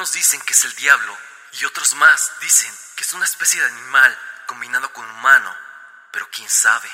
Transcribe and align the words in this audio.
Algunos 0.00 0.14
dicen 0.14 0.40
que 0.46 0.54
es 0.54 0.64
el 0.64 0.74
diablo 0.76 1.14
y 1.60 1.64
otros 1.66 1.94
más 1.96 2.32
dicen 2.40 2.72
que 2.96 3.04
es 3.04 3.12
una 3.12 3.26
especie 3.26 3.60
de 3.60 3.66
animal 3.66 4.18
combinado 4.46 4.90
con 4.94 5.04
humano, 5.04 5.54
pero 6.10 6.26
quién 6.32 6.48
sabe. 6.48 6.88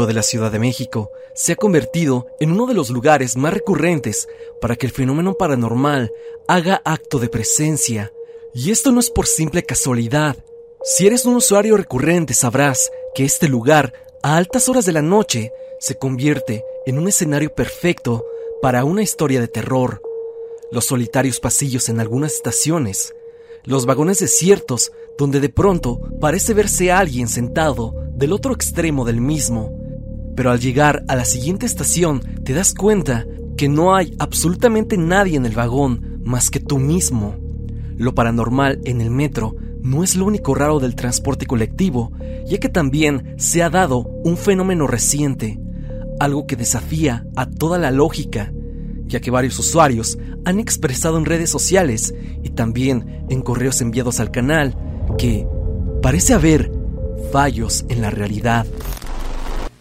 De 0.00 0.14
la 0.14 0.22
Ciudad 0.22 0.50
de 0.50 0.58
México 0.58 1.10
se 1.34 1.52
ha 1.52 1.56
convertido 1.56 2.26
en 2.40 2.50
uno 2.50 2.66
de 2.66 2.72
los 2.72 2.88
lugares 2.88 3.36
más 3.36 3.52
recurrentes 3.52 4.26
para 4.60 4.74
que 4.74 4.86
el 4.86 4.92
fenómeno 4.92 5.34
paranormal 5.34 6.10
haga 6.48 6.80
acto 6.84 7.18
de 7.18 7.28
presencia. 7.28 8.10
Y 8.54 8.70
esto 8.70 8.90
no 8.90 9.00
es 9.00 9.10
por 9.10 9.26
simple 9.26 9.62
casualidad. 9.62 10.36
Si 10.82 11.06
eres 11.06 11.26
un 11.26 11.36
usuario 11.36 11.76
recurrente 11.76 12.32
sabrás 12.32 12.90
que 13.14 13.24
este 13.24 13.48
lugar, 13.48 13.92
a 14.22 14.38
altas 14.38 14.68
horas 14.68 14.86
de 14.86 14.92
la 14.92 15.02
noche, 15.02 15.52
se 15.78 15.96
convierte 15.96 16.64
en 16.86 16.98
un 16.98 17.06
escenario 17.08 17.54
perfecto 17.54 18.24
para 18.62 18.84
una 18.84 19.02
historia 19.02 19.40
de 19.40 19.48
terror. 19.48 20.00
Los 20.70 20.86
solitarios 20.86 21.38
pasillos 21.38 21.90
en 21.90 22.00
algunas 22.00 22.32
estaciones, 22.32 23.14
los 23.64 23.84
vagones 23.84 24.20
desiertos 24.20 24.90
donde 25.18 25.40
de 25.40 25.50
pronto 25.50 26.00
parece 26.20 26.54
verse 26.54 26.90
alguien 26.90 27.28
sentado 27.28 27.94
del 28.14 28.32
otro 28.32 28.54
extremo 28.54 29.04
del 29.04 29.20
mismo. 29.20 29.81
Pero 30.34 30.50
al 30.50 30.60
llegar 30.60 31.04
a 31.08 31.16
la 31.16 31.24
siguiente 31.24 31.66
estación 31.66 32.20
te 32.44 32.52
das 32.52 32.74
cuenta 32.74 33.26
que 33.56 33.68
no 33.68 33.94
hay 33.94 34.14
absolutamente 34.18 34.96
nadie 34.96 35.36
en 35.36 35.46
el 35.46 35.54
vagón 35.54 36.20
más 36.24 36.50
que 36.50 36.60
tú 36.60 36.78
mismo. 36.78 37.36
Lo 37.96 38.14
paranormal 38.14 38.80
en 38.84 39.00
el 39.00 39.10
metro 39.10 39.54
no 39.82 40.04
es 40.04 40.16
lo 40.16 40.24
único 40.24 40.54
raro 40.54 40.78
del 40.80 40.94
transporte 40.94 41.46
colectivo, 41.46 42.12
ya 42.46 42.58
que 42.58 42.68
también 42.68 43.34
se 43.36 43.62
ha 43.62 43.70
dado 43.70 44.00
un 44.24 44.36
fenómeno 44.36 44.86
reciente, 44.86 45.58
algo 46.20 46.46
que 46.46 46.56
desafía 46.56 47.26
a 47.36 47.46
toda 47.46 47.78
la 47.78 47.90
lógica, 47.90 48.52
ya 49.06 49.20
que 49.20 49.30
varios 49.30 49.58
usuarios 49.58 50.18
han 50.44 50.58
expresado 50.58 51.18
en 51.18 51.24
redes 51.24 51.50
sociales 51.50 52.14
y 52.42 52.50
también 52.50 53.24
en 53.28 53.42
correos 53.42 53.80
enviados 53.80 54.20
al 54.20 54.30
canal 54.30 54.76
que 55.18 55.46
parece 56.00 56.34
haber 56.34 56.72
fallos 57.32 57.84
en 57.88 58.00
la 58.00 58.10
realidad. 58.10 58.66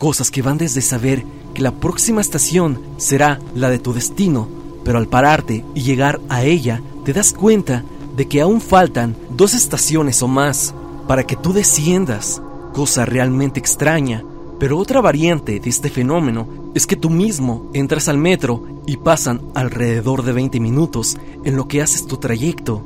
Cosas 0.02 0.32
que 0.32 0.42
van 0.42 0.58
desde 0.58 0.82
saber 0.82 1.24
que 1.54 1.62
la 1.62 1.74
próxima 1.74 2.22
estación 2.22 2.82
será 2.98 3.40
la 3.54 3.70
de 3.70 3.78
tu 3.78 3.94
destino, 3.94 4.48
pero 4.84 4.98
al 4.98 5.08
pararte 5.08 5.64
y 5.76 5.82
llegar 5.82 6.20
a 6.28 6.44
ella 6.44 6.82
te 7.06 7.14
das 7.14 7.34
cuenta 7.34 7.84
de 8.18 8.28
que 8.28 8.42
aún 8.42 8.62
faltan 8.62 9.16
dos 9.30 9.54
estaciones 9.54 10.24
o 10.24 10.28
más 10.28 10.74
para 11.08 11.28
que 11.28 11.36
tú 11.36 11.54
desciendas, 11.54 12.42
cosa 12.74 13.06
realmente 13.06 13.60
extraña. 13.60 14.26
Pero 14.60 14.80
otra 14.80 15.02
variante 15.02 15.60
de 15.60 15.70
este 15.70 15.92
fenómeno 15.92 16.48
es 16.74 16.88
que 16.88 16.96
tú 16.96 17.12
mismo 17.12 17.70
entras 17.76 18.08
al 18.08 18.18
metro 18.18 18.64
y 18.88 18.98
pasan 18.98 19.44
alrededor 19.54 20.24
de 20.24 20.32
20 20.34 20.60
minutos 20.60 21.16
en 21.44 21.56
lo 21.56 21.68
que 21.68 21.84
haces 21.84 22.08
tu 22.08 22.18
trayecto, 22.18 22.82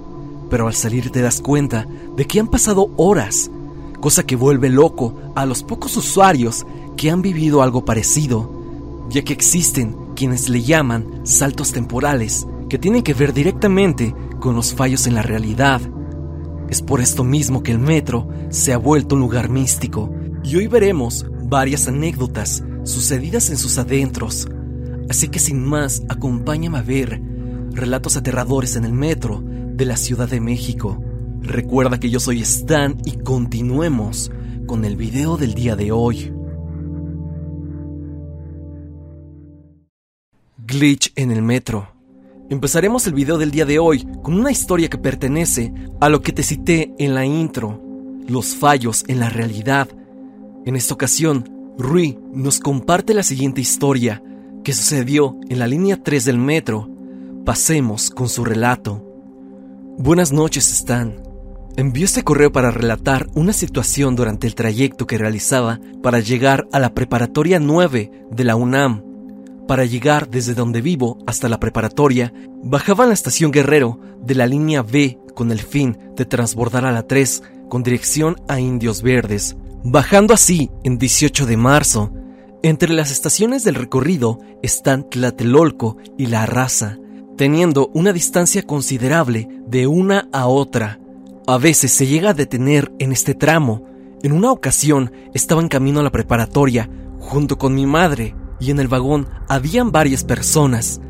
pero 0.50 0.68
al 0.68 0.74
salir 0.74 1.12
te 1.12 1.22
das 1.22 1.40
cuenta 1.40 1.88
de 2.18 2.26
que 2.26 2.42
han 2.42 2.50
pasado 2.50 2.90
horas, 2.98 3.50
cosa 4.02 4.26
que 4.26 4.36
vuelve 4.36 4.68
loco 4.68 5.14
a 5.34 5.46
los 5.46 5.64
pocos 5.64 5.96
usuarios 5.96 6.66
que 6.96 7.12
han 7.12 7.22
vivido 7.22 7.62
algo 7.62 7.86
parecido, 7.86 9.08
ya 9.10 9.24
que 9.24 9.34
existen 9.34 9.96
quienes 10.16 10.50
le 10.50 10.64
llaman 10.64 11.22
saltos 11.24 11.72
temporales 11.72 12.48
que 12.70 12.80
tienen 12.80 13.04
que 13.04 13.14
ver 13.14 13.34
directamente 13.34 14.16
con 14.40 14.56
los 14.56 14.74
fallos 14.74 15.08
en 15.08 15.16
la 15.16 15.22
realidad. 15.22 15.82
Es 16.70 16.82
por 16.82 17.02
esto 17.02 17.24
mismo 17.24 17.62
que 17.62 17.72
el 17.72 17.80
metro 17.80 18.28
se 18.50 18.74
ha 18.74 18.78
vuelto 18.78 19.16
un 19.16 19.22
lugar 19.22 19.50
místico 19.50 20.12
y 20.44 20.56
hoy 20.56 20.68
veremos 20.68 21.26
varias 21.44 21.88
anécdotas 21.88 22.64
sucedidas 22.84 23.50
en 23.50 23.58
sus 23.58 23.78
adentros. 23.78 24.48
Así 25.10 25.28
que 25.28 25.40
sin 25.40 25.64
más, 25.64 26.04
acompáñame 26.10 26.80
a 26.80 26.82
ver 26.82 27.22
relatos 27.72 28.18
aterradores 28.18 28.76
en 28.76 28.86
el 28.86 28.94
metro 28.94 29.44
de 29.44 29.86
la 29.86 29.98
Ciudad 29.98 30.30
de 30.30 30.40
México. 30.40 31.04
Recuerda 31.42 32.00
que 32.00 32.10
yo 32.10 32.20
soy 32.20 32.42
Stan 32.42 32.98
y 33.06 33.18
continuemos 33.18 34.32
con 34.66 34.86
el 34.86 34.96
video 34.96 35.38
del 35.38 35.54
día 35.54 35.76
de 35.76 35.92
hoy. 35.92 36.35
Glitch 40.68 41.12
en 41.16 41.30
el 41.30 41.44
metro. 41.44 41.88
Empezaremos 42.50 43.06
el 43.06 43.14
video 43.14 43.38
del 43.38 43.52
día 43.52 43.66
de 43.66 43.78
hoy 43.78 44.08
con 44.24 44.34
una 44.34 44.52
historia 44.52 44.90
que 44.90 44.98
pertenece 44.98 45.72
a 46.00 46.10
lo 46.10 46.22
que 46.22 46.34
te 46.34 46.42
cité 46.42 46.92
en 46.98 47.14
la 47.14 47.24
intro, 47.24 47.80
los 48.28 48.56
fallos 48.56 49.04
en 49.08 49.20
la 49.20 49.30
realidad. 49.30 49.88
En 50.66 50.76
esta 50.76 50.96
ocasión, 50.96 51.48
Rui 51.78 52.18
nos 52.34 52.60
comparte 52.60 53.14
la 53.14 53.22
siguiente 53.22 53.62
historia 53.62 54.24
que 54.64 54.74
sucedió 54.74 55.38
en 55.50 55.60
la 55.60 55.68
línea 55.68 56.02
3 56.02 56.26
del 56.26 56.40
metro. 56.40 56.90
Pasemos 57.46 58.10
con 58.10 58.28
su 58.28 58.44
relato. 58.44 59.06
Buenas 60.00 60.32
noches, 60.32 60.72
Stan. 60.72 61.22
Envió 61.78 62.06
este 62.06 62.24
correo 62.24 62.52
para 62.52 62.72
relatar 62.72 63.28
una 63.36 63.54
situación 63.54 64.16
durante 64.16 64.48
el 64.48 64.56
trayecto 64.56 65.06
que 65.06 65.20
realizaba 65.20 65.80
para 66.02 66.22
llegar 66.22 66.68
a 66.72 66.80
la 66.80 66.96
preparatoria 66.96 67.60
9 67.60 68.12
de 68.32 68.44
la 68.44 68.56
UNAM. 68.56 69.15
Para 69.68 69.86
llegar 69.86 70.30
desde 70.30 70.54
donde 70.54 70.82
vivo 70.82 71.18
hasta 71.26 71.50
la 71.50 71.60
preparatoria, 71.60 72.32
bajaba 72.64 73.06
en 73.06 73.10
la 73.10 73.16
estación 73.16 73.52
Guerrero 73.52 74.00
de 74.22 74.36
la 74.36 74.46
línea 74.46 74.84
B 74.84 75.18
con 75.34 75.52
el 75.52 75.60
fin 75.60 75.98
de 76.16 76.26
transbordar 76.26 76.86
a 76.86 76.92
la 76.92 77.08
3 77.08 77.42
con 77.68 77.82
dirección 77.82 78.36
a 78.48 78.60
Indios 78.60 79.02
Verdes, 79.02 79.58
bajando 79.84 80.36
así 80.36 80.70
en 80.84 81.00
18 81.00 81.48
de 81.48 81.58
marzo. 81.58 82.14
Entre 82.62 82.94
las 82.94 83.12
estaciones 83.12 83.64
del 83.64 83.74
recorrido 83.74 84.40
están 84.62 85.10
Tlatelolco 85.10 85.98
y 86.16 86.28
La 86.28 86.46
Raza, 86.46 87.00
teniendo 87.36 87.90
una 87.96 88.14
distancia 88.14 88.62
considerable 88.62 89.50
de 89.68 89.88
una 89.88 90.30
a 90.32 90.46
otra. 90.46 91.00
A 91.48 91.58
veces 91.58 91.92
se 91.92 92.06
llega 92.06 92.32
a 92.32 92.36
detener 92.36 92.92
en 93.00 93.12
este 93.12 93.34
tramo. 93.34 93.84
En 94.22 94.32
una 94.32 94.52
ocasión 94.52 95.12
estaba 95.34 95.62
en 95.62 95.70
camino 95.70 96.02
a 96.02 96.04
la 96.04 96.12
preparatoria 96.12 96.88
junto 97.20 97.58
con 97.58 97.74
mi 97.74 97.88
madre 97.88 98.36
y 98.60 98.72
en 98.72 98.80
el 98.80 98.88
vagón 98.88 99.28
habían 99.48 99.92
varias 99.92 100.24
personas, 100.24 101.02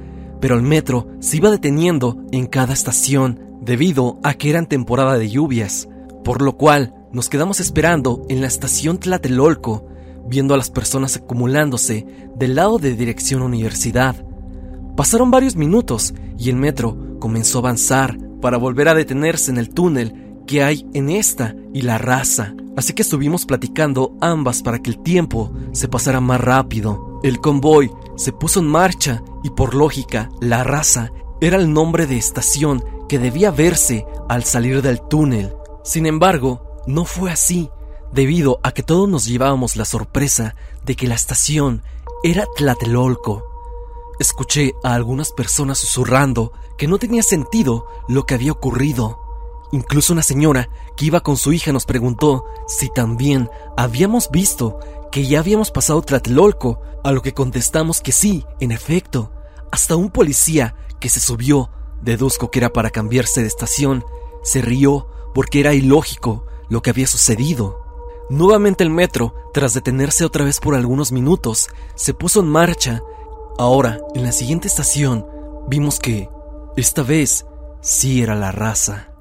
pero 0.42 0.56
el 0.56 0.62
metro 0.62 1.08
se 1.20 1.38
iba 1.38 1.50
deteniendo 1.50 2.18
en 2.32 2.48
cada 2.48 2.74
estación 2.74 3.40
debido 3.62 4.20
a 4.24 4.34
que 4.36 4.50
eran 4.50 4.68
temporada 4.68 5.18
de 5.18 5.30
lluvias, 5.30 5.88
por 6.24 6.42
lo 6.42 6.58
cual 6.58 6.94
nos 7.12 7.30
quedamos 7.30 7.60
esperando 7.60 8.26
en 8.30 8.42
la 8.42 8.48
estación 8.48 8.98
Tlatelolco, 8.98 9.88
viendo 10.28 10.54
a 10.54 10.58
las 10.58 10.70
personas 10.70 11.16
acumulándose 11.18 12.06
del 12.36 12.56
lado 12.56 12.78
de 12.78 12.96
dirección 12.96 13.42
universidad. 13.42 14.16
Pasaron 14.96 15.32
varios 15.32 15.56
minutos 15.56 16.14
y 16.38 16.50
el 16.50 16.56
metro 16.56 16.98
comenzó 17.20 17.60
a 17.60 17.62
avanzar 17.62 18.18
para 18.42 18.58
volver 18.58 18.88
a 18.88 18.94
detenerse 18.94 19.52
en 19.52 19.58
el 19.58 19.70
túnel 19.70 20.36
que 20.46 20.64
hay 20.64 20.86
en 20.94 21.10
esta 21.10 21.56
y 21.74 21.82
la 21.82 21.98
raza. 21.98 22.54
Así 22.76 22.94
que 22.94 23.02
estuvimos 23.02 23.46
platicando 23.46 24.16
ambas 24.22 24.62
para 24.62 24.80
que 24.80 24.90
el 24.90 25.00
tiempo 25.00 25.54
se 25.72 25.88
pasara 25.88 26.20
más 26.20 26.42
rápido. 26.42 27.15
El 27.25 27.41
convoy 27.41 27.91
se 28.16 28.31
puso 28.31 28.59
en 28.59 28.68
marcha 28.68 29.24
y 29.41 29.50
por 29.50 29.74
lógica 29.74 30.30
la 30.41 30.63
raza 30.63 31.12
era 31.41 31.58
el 31.58 31.74
nombre 31.74 32.06
de 32.06 32.18
estación 32.18 32.86
que 33.09 33.18
debía 33.18 33.50
verse 33.50 34.06
al 34.30 34.44
salir 34.44 34.84
del 34.84 35.02
túnel. 35.02 35.56
Sin 35.84 36.06
embargo, 36.06 36.62
no 36.85 37.03
fue 37.03 37.31
así, 37.31 37.72
debido 38.14 38.59
a 38.62 38.74
que 38.74 38.84
todos 38.84 39.09
nos 39.09 39.25
llevábamos 39.25 39.75
la 39.75 39.85
sorpresa 39.85 40.56
de 40.84 40.96
que 40.96 41.08
la 41.08 41.16
estación 41.16 41.81
era 42.24 42.46
Tlatelolco. 42.56 43.44
Escuché 44.20 44.76
a 44.84 44.94
algunas 44.94 45.32
personas 45.32 45.79
susurrando 45.79 46.53
que 46.78 46.88
no 46.88 47.00
tenía 47.00 47.23
sentido 47.23 47.88
lo 48.08 48.28
que 48.28 48.35
había 48.35 48.52
ocurrido. 48.52 49.20
Incluso 49.72 50.14
una 50.14 50.22
señora 50.22 50.70
que 50.96 51.08
iba 51.08 51.22
con 51.22 51.38
su 51.38 51.53
hija 51.53 51.73
nos 51.73 51.88
preguntó 51.88 52.46
si 52.67 52.88
también 52.90 53.50
habíamos 53.76 54.29
visto 54.29 54.78
que 55.16 55.26
ya 55.26 55.40
habíamos 55.40 55.72
pasado 55.72 56.02
Tlatelolco, 56.02 56.82
a 57.02 57.14
lo 57.14 57.22
que 57.22 57.34
contestamos 57.34 58.02
que 58.02 58.12
sí, 58.12 58.46
en 58.59 58.73
efecto. 58.73 59.32
Hasta 59.72 59.96
un 59.96 60.09
policía 60.09 60.76
que 61.00 61.08
se 61.08 61.22
subió, 61.22 61.70
deduzco 62.02 62.52
que 62.52 62.59
era 62.59 62.73
para 62.73 62.90
cambiarse 62.90 63.40
de 63.40 63.47
estación, 63.47 64.03
se 64.44 64.62
rió 64.62 65.08
porque 65.34 65.62
era 65.62 65.73
ilógico 65.73 66.46
lo 66.67 66.82
que 66.82 66.90
había 66.90 67.08
sucedido. 67.08 67.79
Nuevamente 68.29 68.84
el 68.84 68.90
metro, 68.90 69.34
tras 69.53 69.73
detenerse 69.73 70.26
otra 70.26 70.44
vez 70.44 70.59
por 70.59 70.76
algunos 70.76 71.14
minutos, 71.14 71.70
se 71.96 72.14
puso 72.14 72.41
en 72.41 72.50
marcha. 72.50 73.02
Ahora, 73.58 74.02
en 74.16 74.23
la 74.23 74.34
siguiente 74.34 74.67
estación, 74.67 75.26
vimos 75.70 76.02
que, 76.02 76.29
esta 76.76 77.03
vez, 77.03 77.46
sí 77.79 78.22
era 78.22 78.35
la 78.35 78.52
raza. 78.52 79.14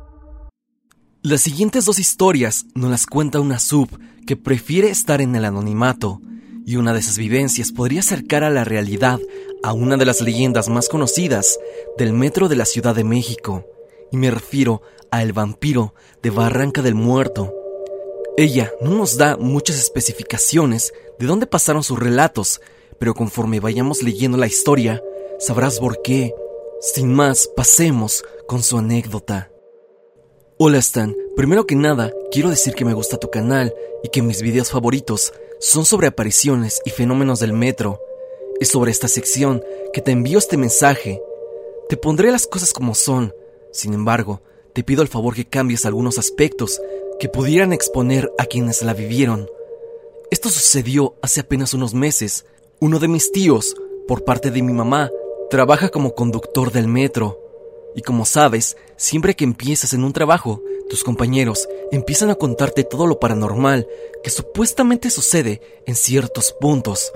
Las 1.22 1.42
siguientes 1.42 1.84
dos 1.84 2.00
historias 2.00 2.66
nos 2.74 2.90
las 2.90 3.06
cuenta 3.06 3.38
una 3.38 3.60
sub 3.60 3.88
que 4.26 4.36
prefiere 4.36 4.88
estar 4.88 5.20
en 5.20 5.34
el 5.36 5.44
anonimato, 5.44 6.20
y 6.66 6.76
una 6.76 6.92
de 6.92 7.00
esas 7.00 7.18
vivencias 7.18 7.72
podría 7.72 8.00
acercar 8.00 8.42
a 8.42 8.50
la 8.50 8.64
realidad 8.64 9.20
a 9.62 9.72
una 9.72 9.96
de 9.96 10.06
las 10.06 10.20
leyendas 10.20 10.68
más 10.68 10.88
conocidas 10.88 11.58
del 11.98 12.12
metro 12.12 12.48
de 12.48 12.56
la 12.56 12.64
Ciudad 12.64 12.94
de 12.94 13.04
México, 13.04 13.66
y 14.10 14.16
me 14.16 14.30
refiero 14.30 14.82
a 15.10 15.22
El 15.22 15.32
vampiro 15.32 15.94
de 16.22 16.30
Barranca 16.30 16.82
del 16.82 16.94
Muerto. 16.94 17.54
Ella 18.36 18.72
no 18.80 18.90
nos 18.90 19.16
da 19.16 19.36
muchas 19.36 19.78
especificaciones 19.78 20.92
de 21.18 21.26
dónde 21.26 21.46
pasaron 21.46 21.82
sus 21.82 21.98
relatos, 21.98 22.60
pero 22.98 23.14
conforme 23.14 23.60
vayamos 23.60 24.02
leyendo 24.02 24.36
la 24.36 24.46
historia, 24.46 25.02
sabrás 25.38 25.78
por 25.78 26.02
qué. 26.02 26.34
Sin 26.80 27.12
más, 27.12 27.48
pasemos 27.56 28.24
con 28.46 28.62
su 28.62 28.76
anécdota. 28.78 29.53
Hola 30.56 30.78
Stan, 30.78 31.16
primero 31.34 31.66
que 31.66 31.74
nada, 31.74 32.12
quiero 32.30 32.48
decir 32.48 32.74
que 32.74 32.84
me 32.84 32.94
gusta 32.94 33.16
tu 33.16 33.28
canal 33.28 33.74
y 34.04 34.10
que 34.10 34.22
mis 34.22 34.40
videos 34.40 34.70
favoritos 34.70 35.32
son 35.58 35.84
sobre 35.84 36.06
apariciones 36.06 36.80
y 36.84 36.90
fenómenos 36.90 37.40
del 37.40 37.52
metro. 37.52 37.98
Es 38.60 38.68
sobre 38.68 38.92
esta 38.92 39.08
sección 39.08 39.64
que 39.92 40.00
te 40.00 40.12
envío 40.12 40.38
este 40.38 40.56
mensaje. 40.56 41.20
Te 41.88 41.96
pondré 41.96 42.30
las 42.30 42.46
cosas 42.46 42.72
como 42.72 42.94
son. 42.94 43.34
Sin 43.72 43.94
embargo, 43.94 44.42
te 44.74 44.84
pido 44.84 45.02
el 45.02 45.08
favor 45.08 45.34
que 45.34 45.44
cambies 45.44 45.86
algunos 45.86 46.18
aspectos 46.18 46.80
que 47.18 47.28
pudieran 47.28 47.72
exponer 47.72 48.30
a 48.38 48.46
quienes 48.46 48.80
la 48.84 48.94
vivieron. 48.94 49.50
Esto 50.30 50.50
sucedió 50.50 51.16
hace 51.20 51.40
apenas 51.40 51.74
unos 51.74 51.94
meses. 51.94 52.46
Uno 52.80 53.00
de 53.00 53.08
mis 53.08 53.32
tíos, 53.32 53.74
por 54.06 54.22
parte 54.22 54.52
de 54.52 54.62
mi 54.62 54.72
mamá, 54.72 55.10
trabaja 55.50 55.88
como 55.88 56.14
conductor 56.14 56.70
del 56.70 56.86
metro. 56.86 57.40
Y 57.96 58.02
como 58.02 58.24
sabes, 58.24 58.76
siempre 58.96 59.34
que 59.34 59.44
empiezas 59.44 59.92
en 59.92 60.04
un 60.04 60.12
trabajo, 60.12 60.62
tus 60.88 61.04
compañeros 61.04 61.68
empiezan 61.92 62.30
a 62.30 62.34
contarte 62.34 62.84
todo 62.84 63.06
lo 63.06 63.18
paranormal 63.18 63.86
que 64.22 64.30
supuestamente 64.30 65.10
sucede 65.10 65.60
en 65.86 65.94
ciertos 65.94 66.54
puntos. 66.60 67.12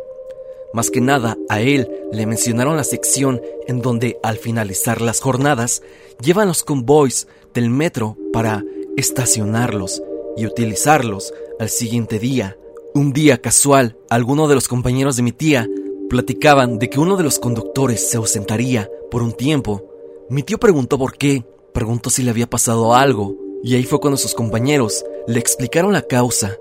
Más 0.72 0.90
que 0.90 1.00
nada, 1.00 1.36
a 1.48 1.60
él 1.60 1.88
le 2.12 2.26
mencionaron 2.26 2.76
la 2.76 2.84
sección 2.84 3.40
en 3.66 3.80
donde 3.80 4.18
al 4.22 4.36
finalizar 4.36 5.00
las 5.00 5.20
jornadas 5.20 5.82
llevan 6.20 6.48
los 6.48 6.62
convoys 6.62 7.26
del 7.54 7.70
metro 7.70 8.16
para 8.32 8.64
estacionarlos 8.96 10.02
y 10.36 10.46
utilizarlos 10.46 11.32
al 11.58 11.70
siguiente 11.70 12.18
día. 12.18 12.56
Un 12.94 13.12
día 13.12 13.38
casual, 13.38 13.96
algunos 14.10 14.48
de 14.48 14.54
los 14.54 14.68
compañeros 14.68 15.16
de 15.16 15.22
mi 15.22 15.32
tía 15.32 15.66
platicaban 16.08 16.78
de 16.78 16.90
que 16.90 17.00
uno 17.00 17.16
de 17.16 17.24
los 17.24 17.38
conductores 17.38 18.08
se 18.10 18.16
ausentaría 18.16 18.90
por 19.10 19.22
un 19.22 19.32
tiempo. 19.32 19.84
Mi 20.28 20.42
tío 20.42 20.58
preguntó 20.58 20.98
por 20.98 21.16
qué, 21.16 21.44
preguntó 21.78 22.10
si 22.10 22.24
le 22.24 22.30
había 22.30 22.50
pasado 22.50 22.96
algo, 22.96 23.36
y 23.62 23.76
ahí 23.76 23.84
fue 23.84 24.00
cuando 24.00 24.16
sus 24.16 24.34
compañeros 24.34 25.04
le 25.28 25.38
explicaron 25.38 25.92
la 25.92 26.02
causa. 26.02 26.56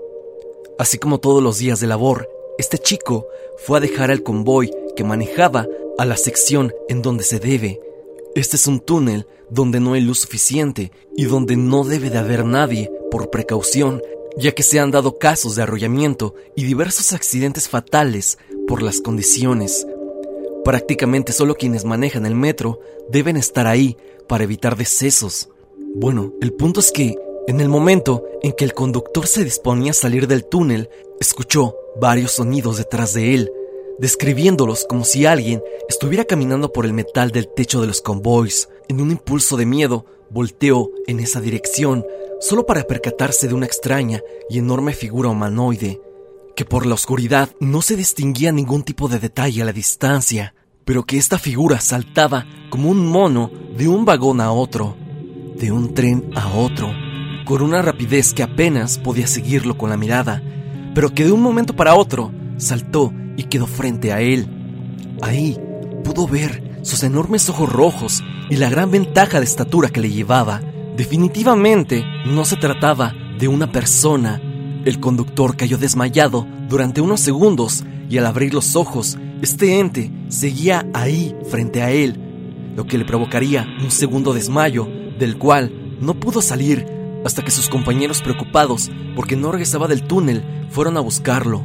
Así 0.78 0.96
como 0.96 1.18
todos 1.18 1.42
los 1.42 1.58
días 1.58 1.80
de 1.80 1.88
labor, 1.88 2.28
este 2.56 2.78
chico 2.78 3.26
fue 3.56 3.78
a 3.78 3.80
dejar 3.80 4.12
el 4.12 4.22
convoy 4.22 4.70
que 4.94 5.02
manejaba 5.02 5.66
a 5.98 6.04
la 6.04 6.16
sección 6.16 6.72
en 6.88 7.02
donde 7.02 7.24
se 7.24 7.40
debe. 7.40 7.80
Este 8.36 8.54
es 8.54 8.68
un 8.68 8.78
túnel 8.78 9.26
donde 9.50 9.80
no 9.80 9.94
hay 9.94 10.02
luz 10.02 10.20
suficiente 10.20 10.92
y 11.16 11.24
donde 11.24 11.56
no 11.56 11.82
debe 11.82 12.10
de 12.10 12.18
haber 12.18 12.44
nadie 12.44 12.88
por 13.10 13.28
precaución, 13.28 14.00
ya 14.36 14.52
que 14.52 14.62
se 14.62 14.78
han 14.78 14.92
dado 14.92 15.18
casos 15.18 15.56
de 15.56 15.64
arrollamiento 15.64 16.36
y 16.54 16.62
diversos 16.62 17.12
accidentes 17.12 17.68
fatales 17.68 18.38
por 18.68 18.84
las 18.84 19.00
condiciones. 19.00 19.84
Prácticamente 20.68 21.32
solo 21.32 21.54
quienes 21.54 21.86
manejan 21.86 22.26
el 22.26 22.34
metro 22.34 22.78
deben 23.08 23.38
estar 23.38 23.66
ahí 23.66 23.96
para 24.28 24.44
evitar 24.44 24.76
decesos. 24.76 25.48
Bueno, 25.94 26.34
el 26.42 26.52
punto 26.52 26.80
es 26.80 26.92
que, 26.92 27.16
en 27.46 27.62
el 27.62 27.70
momento 27.70 28.26
en 28.42 28.52
que 28.52 28.66
el 28.66 28.74
conductor 28.74 29.26
se 29.26 29.44
disponía 29.44 29.92
a 29.92 29.94
salir 29.94 30.26
del 30.26 30.44
túnel, 30.44 30.90
escuchó 31.20 31.74
varios 31.98 32.32
sonidos 32.32 32.76
detrás 32.76 33.14
de 33.14 33.34
él, 33.34 33.50
describiéndolos 33.98 34.84
como 34.84 35.06
si 35.06 35.24
alguien 35.24 35.62
estuviera 35.88 36.26
caminando 36.26 36.70
por 36.70 36.84
el 36.84 36.92
metal 36.92 37.30
del 37.30 37.48
techo 37.48 37.80
de 37.80 37.86
los 37.86 38.02
convoys. 38.02 38.68
En 38.88 39.00
un 39.00 39.10
impulso 39.10 39.56
de 39.56 39.64
miedo, 39.64 40.04
volteó 40.28 40.90
en 41.06 41.20
esa 41.20 41.40
dirección, 41.40 42.04
solo 42.40 42.66
para 42.66 42.84
percatarse 42.84 43.48
de 43.48 43.54
una 43.54 43.64
extraña 43.64 44.20
y 44.50 44.58
enorme 44.58 44.92
figura 44.92 45.30
humanoide, 45.30 45.98
que 46.54 46.66
por 46.66 46.84
la 46.84 46.92
oscuridad 46.92 47.48
no 47.58 47.80
se 47.80 47.96
distinguía 47.96 48.52
ningún 48.52 48.82
tipo 48.82 49.08
de 49.08 49.18
detalle 49.18 49.62
a 49.62 49.64
la 49.64 49.72
distancia, 49.72 50.54
pero 50.88 51.04
que 51.04 51.18
esta 51.18 51.38
figura 51.38 51.80
saltaba 51.80 52.46
como 52.70 52.88
un 52.88 53.06
mono 53.06 53.50
de 53.76 53.88
un 53.88 54.06
vagón 54.06 54.40
a 54.40 54.52
otro, 54.52 54.96
de 55.54 55.70
un 55.70 55.92
tren 55.92 56.30
a 56.34 56.48
otro, 56.48 56.90
con 57.44 57.60
una 57.60 57.82
rapidez 57.82 58.32
que 58.32 58.42
apenas 58.42 58.96
podía 58.96 59.26
seguirlo 59.26 59.76
con 59.76 59.90
la 59.90 59.98
mirada, 59.98 60.42
pero 60.94 61.10
que 61.12 61.26
de 61.26 61.32
un 61.32 61.42
momento 61.42 61.76
para 61.76 61.94
otro 61.94 62.32
saltó 62.56 63.12
y 63.36 63.42
quedó 63.42 63.66
frente 63.66 64.14
a 64.14 64.22
él. 64.22 64.48
Ahí 65.20 65.58
pudo 66.04 66.26
ver 66.26 66.80
sus 66.84 67.02
enormes 67.02 67.50
ojos 67.50 67.70
rojos 67.70 68.24
y 68.48 68.56
la 68.56 68.70
gran 68.70 68.90
ventaja 68.90 69.40
de 69.40 69.44
estatura 69.44 69.90
que 69.90 70.00
le 70.00 70.10
llevaba. 70.10 70.62
Definitivamente 70.96 72.02
no 72.24 72.46
se 72.46 72.56
trataba 72.56 73.12
de 73.38 73.46
una 73.46 73.70
persona. 73.70 74.40
El 74.86 75.00
conductor 75.00 75.54
cayó 75.54 75.76
desmayado 75.76 76.46
durante 76.66 77.02
unos 77.02 77.20
segundos 77.20 77.84
y 78.08 78.16
al 78.16 78.24
abrir 78.24 78.54
los 78.54 78.74
ojos, 78.74 79.18
este 79.42 79.80
ente 79.80 80.10
seguía 80.28 80.86
ahí 80.94 81.34
frente 81.48 81.82
a 81.82 81.90
él, 81.90 82.18
lo 82.76 82.86
que 82.86 82.98
le 82.98 83.04
provocaría 83.04 83.66
un 83.82 83.90
segundo 83.90 84.32
desmayo, 84.32 84.88
del 85.18 85.36
cual 85.38 85.96
no 86.00 86.14
pudo 86.14 86.40
salir 86.40 86.86
hasta 87.24 87.42
que 87.42 87.50
sus 87.50 87.68
compañeros 87.68 88.22
preocupados 88.22 88.90
porque 89.16 89.36
no 89.36 89.50
regresaba 89.50 89.88
del 89.88 90.04
túnel 90.04 90.44
fueron 90.70 90.96
a 90.96 91.00
buscarlo. 91.00 91.64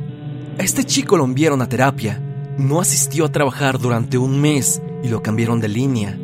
A 0.58 0.64
este 0.64 0.84
chico 0.84 1.18
lo 1.18 1.26
enviaron 1.26 1.62
a 1.62 1.70
terapia. 1.70 2.20
No 2.58 2.80
asistió 2.80 3.26
a 3.26 3.32
trabajar 3.32 3.80
durante 3.80 4.18
un 4.18 4.40
mes 4.40 4.82
y 5.04 5.10
lo 5.10 5.22
cambiaron 5.22 5.60
de 5.60 5.68
línea. 5.68 6.18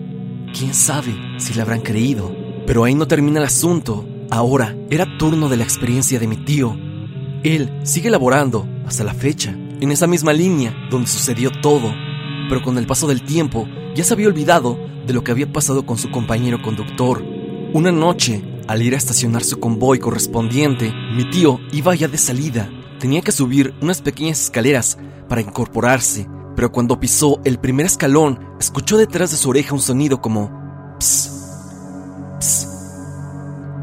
¿Quién 0.57 0.73
sabe 0.73 1.15
si 1.37 1.53
le 1.53 1.61
habrán 1.61 1.81
creído? 1.81 2.35
Pero 2.65 2.83
ahí 2.83 2.95
no 2.95 3.07
termina 3.07 3.39
el 3.39 3.45
asunto. 3.45 4.05
Ahora 4.29 4.75
era 4.89 5.17
turno 5.17 5.49
de 5.49 5.57
la 5.57 5.63
experiencia 5.63 6.19
de 6.19 6.27
mi 6.27 6.37
tío. 6.37 6.77
Él 7.43 7.79
sigue 7.83 8.09
laborando 8.09 8.67
hasta 8.85 9.03
la 9.03 9.13
fecha, 9.13 9.55
en 9.79 9.91
esa 9.91 10.07
misma 10.07 10.33
línea 10.33 10.75
donde 10.91 11.07
sucedió 11.07 11.51
todo. 11.61 11.91
Pero 12.49 12.61
con 12.61 12.77
el 12.77 12.87
paso 12.87 13.07
del 13.07 13.23
tiempo 13.23 13.67
ya 13.95 14.03
se 14.03 14.13
había 14.13 14.27
olvidado 14.27 14.77
de 15.05 15.13
lo 15.13 15.23
que 15.23 15.31
había 15.31 15.51
pasado 15.51 15.85
con 15.85 15.97
su 15.97 16.11
compañero 16.11 16.61
conductor. 16.61 17.23
Una 17.73 17.91
noche, 17.91 18.43
al 18.67 18.81
ir 18.81 18.95
a 18.95 18.97
estacionar 18.97 19.43
su 19.43 19.59
convoy 19.59 19.99
correspondiente, 19.99 20.93
mi 21.15 21.29
tío 21.29 21.59
iba 21.71 21.95
ya 21.95 22.07
de 22.07 22.17
salida. 22.17 22.69
Tenía 22.99 23.21
que 23.21 23.31
subir 23.31 23.73
unas 23.81 24.01
pequeñas 24.01 24.41
escaleras 24.41 24.97
para 25.27 25.41
incorporarse, 25.41 26.27
pero 26.55 26.71
cuando 26.71 26.99
pisó 26.99 27.39
el 27.45 27.59
primer 27.59 27.85
escalón, 27.85 28.39
escuchó 28.59 28.97
detrás 28.97 29.31
de 29.31 29.37
su 29.37 29.49
oreja 29.49 29.73
un 29.73 29.81
sonido 29.81 30.19
como 30.19 30.51
ps, 30.99 31.31
ps. 32.39 32.67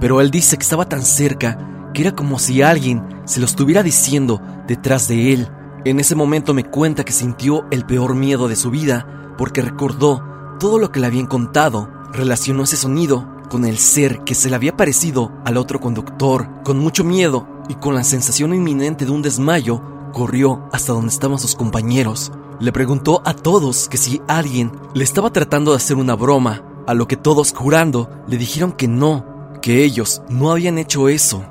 Pero 0.00 0.21
él 0.21 0.31
dice 0.31 0.57
que 0.57 0.62
estaba 0.62 0.88
tan 0.88 1.02
cerca 1.02 1.91
que 1.95 2.02
era 2.02 2.14
como 2.14 2.38
si 2.38 2.61
alguien 2.61 3.02
se 3.25 3.41
lo 3.41 3.47
estuviera 3.47 3.83
diciendo 3.83 4.43
detrás 4.67 5.09
de 5.09 5.33
él. 5.33 5.49
En 5.87 6.00
ese 6.00 6.16
momento 6.16 6.52
me 6.52 6.64
cuenta 6.64 7.05
que 7.05 7.12
sintió 7.12 7.64
el 7.71 7.87
peor 7.87 8.16
miedo 8.16 8.49
de 8.49 8.57
su 8.57 8.73
vida 8.73 9.35
porque 9.38 9.62
recordó 9.62 10.21
todo 10.59 10.81
lo 10.81 10.90
que 10.90 10.99
le 10.99 11.07
habían 11.07 11.26
contado. 11.26 11.88
Relacionó 12.12 12.64
ese 12.64 12.76
sonido 12.76 13.25
con 13.49 13.64
el 13.64 13.78
ser 13.78 14.25
que 14.25 14.35
se 14.35 14.50
le 14.50 14.57
había 14.57 14.76
parecido 14.76 15.31
al 15.45 15.57
otro 15.57 15.78
conductor. 15.78 16.49
Con 16.64 16.81
mucho 16.81 17.05
miedo 17.05 17.47
y 17.69 17.75
con 17.76 17.95
la 17.95 18.02
sensación 18.02 18.52
inminente 18.52 19.05
de 19.05 19.12
un 19.12 19.23
desmayo, 19.23 19.81
corrió 20.12 20.69
hasta 20.73 20.93
donde 20.93 21.12
estaban 21.12 21.38
sus 21.38 21.55
compañeros. 21.55 22.33
Le 22.59 22.73
preguntó 22.73 23.23
a 23.25 23.33
todos 23.35 23.88
que 23.88 23.97
si 23.97 24.21
alguien 24.26 24.73
le 24.93 25.05
estaba 25.05 25.33
tratando 25.33 25.71
de 25.71 25.76
hacer 25.76 25.97
una 25.97 26.16
broma, 26.16 26.64
a 26.88 26.95
lo 26.95 27.07
que 27.07 27.16
todos 27.16 27.55
jurando 27.55 28.11
le 28.26 28.38
dijeron 28.38 28.73
que 28.73 28.88
no, 28.88 29.25
que 29.62 29.85
ellos 29.85 30.21
no 30.31 30.50
habían 30.50 30.78
hecho 30.78 31.09
eso. 31.09 31.45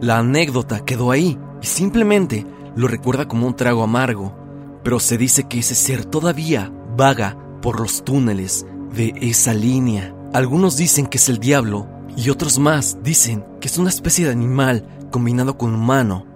La 0.00 0.18
anécdota 0.18 0.84
quedó 0.84 1.12
ahí 1.12 1.38
y 1.62 1.66
simplemente 1.66 2.44
lo 2.76 2.88
recuerda 2.88 3.28
como 3.28 3.46
un 3.46 3.54
trago 3.54 3.82
amargo, 3.82 4.34
pero 4.82 5.00
se 5.00 5.18
dice 5.18 5.44
que 5.44 5.60
ese 5.60 5.74
ser 5.74 6.04
todavía 6.04 6.72
vaga 6.96 7.36
por 7.60 7.80
los 7.80 8.04
túneles 8.04 8.66
de 8.94 9.14
esa 9.20 9.54
línea. 9.54 10.14
Algunos 10.32 10.76
dicen 10.76 11.06
que 11.06 11.18
es 11.18 11.28
el 11.28 11.38
diablo 11.38 11.88
y 12.16 12.30
otros 12.30 12.58
más 12.58 12.98
dicen 13.02 13.44
que 13.60 13.68
es 13.68 13.78
una 13.78 13.90
especie 13.90 14.26
de 14.26 14.32
animal 14.32 14.86
combinado 15.10 15.56
con 15.56 15.74
humano, 15.74 16.26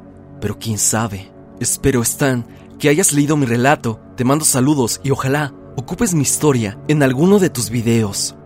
pero 0.41 0.59
quién 0.59 0.79
sabe. 0.79 1.33
Espero, 1.61 2.03
Stan, 2.03 2.47
que 2.79 2.89
hayas 2.89 3.13
leído 3.13 3.37
mi 3.37 3.47
relato, 3.47 4.01
te 4.17 4.25
mando 4.25 4.45
saludos 4.45 5.01
y 5.03 5.11
ojalá 5.11 5.55
ocupes 5.77 6.15
mi 6.15 6.23
historia 6.23 6.79
en 6.89 7.03
alguno 7.03 7.39
de 7.39 7.51
tus 7.51 7.71
videos. 7.71 8.37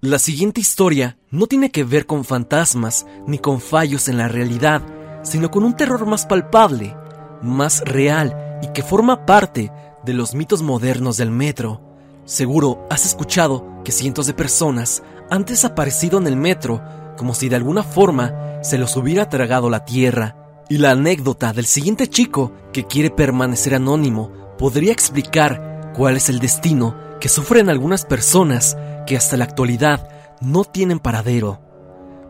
La 0.00 0.18
siguiente 0.18 0.60
historia 0.60 1.16
no 1.32 1.46
tiene 1.46 1.70
que 1.70 1.82
ver 1.82 2.04
con 2.04 2.24
fantasmas 2.24 3.06
ni 3.26 3.38
con 3.38 3.60
fallos 3.60 4.06
en 4.08 4.18
la 4.18 4.28
realidad, 4.28 4.82
sino 5.22 5.50
con 5.50 5.64
un 5.64 5.74
terror 5.74 6.04
más 6.04 6.26
palpable, 6.26 6.94
más 7.40 7.80
real 7.86 8.58
y 8.62 8.68
que 8.68 8.82
forma 8.82 9.24
parte 9.24 9.72
de 10.04 10.12
los 10.12 10.34
mitos 10.34 10.62
modernos 10.62 11.16
del 11.16 11.30
metro. 11.30 11.80
Seguro 12.26 12.86
has 12.90 13.06
escuchado 13.06 13.80
que 13.82 13.92
cientos 13.92 14.26
de 14.26 14.34
personas 14.34 15.02
han 15.30 15.46
desaparecido 15.46 16.18
en 16.18 16.26
el 16.26 16.36
metro 16.36 16.82
como 17.16 17.34
si 17.34 17.48
de 17.48 17.56
alguna 17.56 17.82
forma 17.82 18.60
se 18.62 18.76
los 18.76 18.94
hubiera 18.96 19.30
tragado 19.30 19.70
la 19.70 19.86
tierra. 19.86 20.36
Y 20.68 20.78
la 20.78 20.90
anécdota 20.90 21.52
del 21.54 21.66
siguiente 21.66 22.08
chico 22.08 22.52
que 22.72 22.84
quiere 22.84 23.10
permanecer 23.10 23.74
anónimo 23.74 24.30
podría 24.58 24.92
explicar 24.92 25.92
cuál 25.96 26.16
es 26.16 26.28
el 26.28 26.40
destino 26.40 26.94
que 27.20 27.30
sufren 27.30 27.70
algunas 27.70 28.04
personas 28.04 28.76
que 29.06 29.16
hasta 29.16 29.36
la 29.36 29.44
actualidad 29.44 30.08
no 30.42 30.64
tienen 30.64 30.98
paradero. 30.98 31.60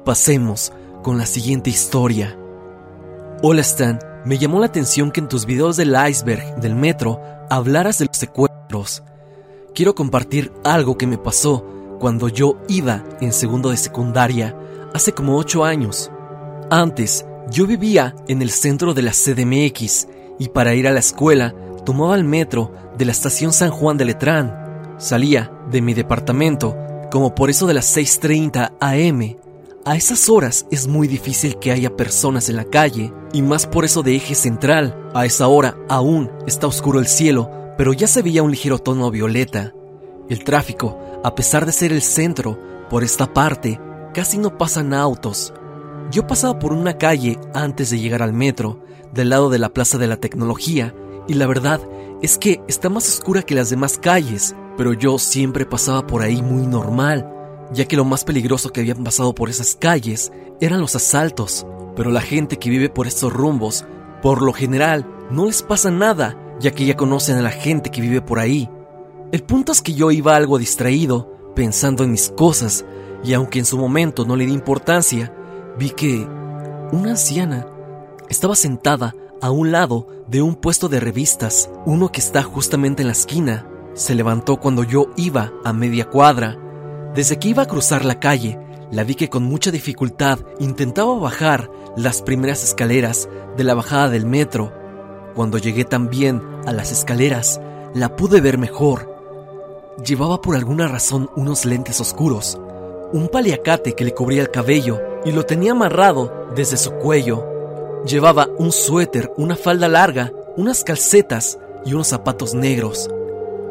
Pasemos 0.04 0.73
con 1.02 1.19
la 1.19 1.26
siguiente 1.26 1.71
historia. 1.71 2.38
Hola 3.42 3.62
Stan, 3.62 3.99
me 4.25 4.38
llamó 4.38 4.61
la 4.61 4.66
atención 4.66 5.11
que 5.11 5.21
en 5.21 5.28
tus 5.28 5.47
videos 5.47 5.76
del 5.76 5.97
iceberg 6.09 6.61
del 6.61 6.75
metro 6.75 7.21
hablaras 7.49 7.99
de 7.99 8.07
los 8.07 8.16
secuestros. 8.16 9.02
Quiero 9.75 9.95
compartir 9.95 10.52
algo 10.62 10.99
que 10.99 11.07
me 11.07 11.19
pasó 11.19 11.66
cuando 11.99 12.28
yo 12.28 12.59
iba 12.69 13.02
en 13.21 13.33
segundo 13.33 13.71
de 13.71 13.76
secundaria 13.76 14.57
hace 14.92 15.12
como 15.12 15.37
8 15.38 15.64
años. 15.64 16.11
Antes, 16.71 17.25
yo 17.50 17.66
vivía 17.66 18.14
en 18.28 18.42
el 18.42 18.50
centro 18.50 18.92
de 18.95 19.02
la 19.02 19.12
CDMX 19.12 20.09
y 20.38 20.49
para 20.50 20.75
ir 20.75 20.87
a 20.87 20.92
la 20.92 21.00
escuela 21.00 21.54
tomaba 21.85 22.14
el 22.14 22.25
metro 22.25 22.73
de 22.99 23.07
la 23.07 23.12
estación 23.12 23.52
San 23.52 23.71
Juan 23.71 23.97
de 23.97 24.04
Letrán. 24.04 24.95
Salía 24.99 25.50
de 25.71 25.81
mi 25.81 25.95
departamento 25.95 26.76
como 27.12 27.35
por 27.35 27.50
eso 27.50 27.66
de 27.66 27.75
las 27.75 27.95
6.30 27.95 28.73
am. 28.81 29.37
A 29.85 29.97
esas 29.97 30.31
horas 30.31 30.66
es 30.71 30.88
muy 30.88 31.07
difícil 31.07 31.59
que 31.59 31.71
haya 31.71 31.95
personas 31.95 32.49
en 32.49 32.57
la 32.57 32.64
calle 32.64 33.12
y 33.35 33.42
más 33.42 33.66
por 33.66 33.85
eso 33.85 34.02
de 34.02 34.16
eje 34.16 34.35
central. 34.35 35.11
A 35.12 35.26
esa 35.26 35.47
hora 35.47 35.76
aún 35.90 36.31
está 36.47 36.66
oscuro 36.66 37.00
el 37.00 37.07
cielo, 37.07 37.50
pero 37.76 37.92
ya 37.92 38.07
se 38.07 38.23
veía 38.23 38.42
un 38.42 38.50
ligero 38.50 38.78
tono 38.78 39.11
violeta. 39.11 39.75
El 40.31 40.42
tráfico, 40.42 40.99
a 41.23 41.35
pesar 41.35 41.66
de 41.66 41.73
ser 41.73 41.92
el 41.92 42.00
centro, 42.00 42.59
por 42.88 43.04
esta 43.04 43.35
parte, 43.35 43.78
casi 44.14 44.38
no 44.38 44.57
pasan 44.57 44.95
autos. 44.95 45.52
Yo 46.11 46.26
pasaba 46.26 46.59
por 46.59 46.73
una 46.73 46.97
calle 46.97 47.38
antes 47.52 47.90
de 47.90 47.99
llegar 47.99 48.23
al 48.23 48.33
metro, 48.33 48.83
del 49.12 49.28
lado 49.28 49.50
de 49.50 49.59
la 49.59 49.69
Plaza 49.69 49.99
de 49.99 50.07
la 50.07 50.16
Tecnología, 50.16 50.95
y 51.28 51.35
la 51.35 51.47
verdad 51.47 51.81
es 52.23 52.38
que 52.38 52.62
está 52.69 52.88
más 52.88 53.07
oscura 53.07 53.42
que 53.42 53.54
las 53.54 53.69
demás 53.69 53.99
calles, 53.99 54.54
pero 54.76 54.93
yo 54.93 55.19
siempre 55.19 55.67
pasaba 55.67 56.07
por 56.07 56.23
ahí 56.23 56.43
muy 56.43 56.67
normal, 56.67 57.29
ya 57.73 57.87
que 57.87 57.97
lo 57.97 58.05
más 58.05 58.25
peligroso 58.25 58.71
que 58.71 58.81
habían 58.81 59.05
pasado 59.05 59.35
por 59.35 59.49
esas 59.49 59.75
calles 59.75 60.33
eran 60.61 60.81
los 60.81 60.95
asaltos, 60.97 61.67
pero 61.97 62.11
la 62.11 62.21
gente 62.21 62.59
que 62.59 62.71
vive 62.71 62.88
por 62.88 63.07
estos 63.07 63.33
rumbos, 63.33 63.85
por 64.23 64.43
lo 64.43 64.52
general, 64.52 65.07
no 65.31 65.47
les 65.47 65.62
pasa 65.62 65.91
nada, 65.91 66.37
ya 66.61 66.71
que 66.71 66.85
ya 66.85 66.97
conocen 66.97 67.37
a 67.37 67.43
la 67.43 67.50
gente 67.50 67.91
que 67.91 68.00
vive 68.00 68.23
por 68.23 68.38
ahí. 68.38 68.71
El 69.33 69.43
punto 69.43 69.73
es 69.73 69.83
que 69.83 69.95
yo 69.95 70.11
iba 70.11 70.37
algo 70.37 70.59
distraído, 70.59 71.52
pensando 71.55 72.05
en 72.05 72.12
mis 72.12 72.31
cosas, 72.31 72.85
y 73.25 73.35
aunque 73.35 73.59
en 73.59 73.64
su 73.64 73.79
momento 73.79 74.25
no 74.25 74.37
le 74.37 74.47
di 74.47 74.52
importancia, 74.52 75.35
vi 75.79 75.91
que 75.91 76.26
una 76.93 77.11
anciana 77.11 77.67
estaba 78.29 78.55
sentada 78.55 79.14
a 79.41 79.50
un 79.50 79.73
lado 79.73 80.07
de 80.29 80.43
un 80.43 80.55
puesto 80.55 80.88
de 80.88 81.00
revistas, 81.00 81.71
uno 81.85 82.12
que 82.12 82.21
está 82.21 82.43
justamente 82.43 83.02
en 83.02 83.09
la 83.09 83.12
esquina. 83.12 83.67
Se 83.95 84.15
levantó 84.15 84.57
cuando 84.57 84.85
yo 84.85 85.09
iba 85.17 85.53
a 85.65 85.73
media 85.73 86.07
cuadra. 86.09 86.59
Desde 87.15 87.39
que 87.39 87.49
iba 87.49 87.65
a 87.65 87.69
cruzar 87.69 88.05
la 88.05 88.19
calle, 88.19 88.59
la 88.91 89.05
vi 89.05 89.15
que 89.15 89.29
con 89.29 89.43
mucha 89.43 89.71
dificultad 89.71 90.39
intentaba 90.59 91.15
bajar 91.19 91.71
las 91.97 92.23
primeras 92.23 92.65
escaleras 92.65 93.29
de 93.57 93.65
la 93.65 93.75
bajada 93.75 94.09
del 94.09 94.25
metro. 94.25 94.73
Cuando 95.35 95.59
llegué 95.59 95.85
también 95.85 96.43
a 96.67 96.73
las 96.73 96.91
escaleras, 96.91 97.61
la 97.95 98.17
pude 98.17 98.41
ver 98.41 98.57
mejor. 98.57 99.15
Llevaba 100.07 100.41
por 100.41 100.57
alguna 100.57 100.89
razón 100.89 101.31
unos 101.37 101.67
lentes 101.67 102.01
oscuros, 102.01 102.59
un 103.13 103.29
paliacate 103.29 103.93
que 103.93 104.05
le 104.05 104.15
cubría 104.15 104.41
el 104.41 104.51
cabello 104.51 105.01
y 105.25 105.33
lo 105.33 105.45
tenía 105.45 105.73
amarrado 105.73 106.49
desde 106.55 106.79
su 106.79 106.93
cuello. 106.93 107.47
Llevaba 108.07 108.49
un 108.59 108.73
suéter, 108.73 109.31
una 109.37 109.55
falda 109.55 109.89
larga, 109.89 110.33
unas 110.57 110.83
calcetas 110.83 111.59
y 111.85 111.93
unos 111.93 112.09
zapatos 112.09 112.55
negros. 112.55 113.11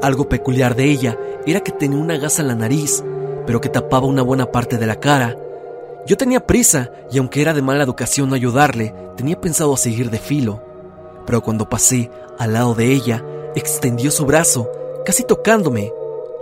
Algo 0.02 0.28
peculiar 0.28 0.76
de 0.76 0.86
ella 0.86 1.18
era 1.46 1.60
que 1.60 1.72
tenía 1.72 2.00
una 2.00 2.18
gasa 2.18 2.42
en 2.42 2.48
la 2.48 2.56
nariz, 2.56 3.04
pero 3.46 3.62
que 3.62 3.70
tapaba 3.70 4.08
una 4.08 4.24
buena 4.24 4.52
parte 4.52 4.78
de 4.78 4.88
la 4.88 5.00
cara. 5.00 5.38
Yo 6.08 6.18
tenía 6.18 6.46
prisa 6.48 6.92
y 7.12 7.20
aunque 7.20 7.42
era 7.42 7.54
de 7.54 7.62
mala 7.62 7.84
educación 7.84 8.30
no 8.30 8.36
ayudarle, 8.36 8.96
tenía 9.16 9.40
pensado 9.40 9.78
seguir 9.78 10.10
de 10.10 10.18
filo. 10.18 10.62
Pero 11.26 11.42
cuando 11.42 11.70
pasé 11.70 12.10
al 12.40 12.54
lado 12.54 12.74
de 12.74 12.92
ella, 12.92 13.24
extendió 13.56 14.10
su 14.10 14.26
brazo, 14.26 14.72
casi 15.06 15.24
tocándome. 15.24 15.92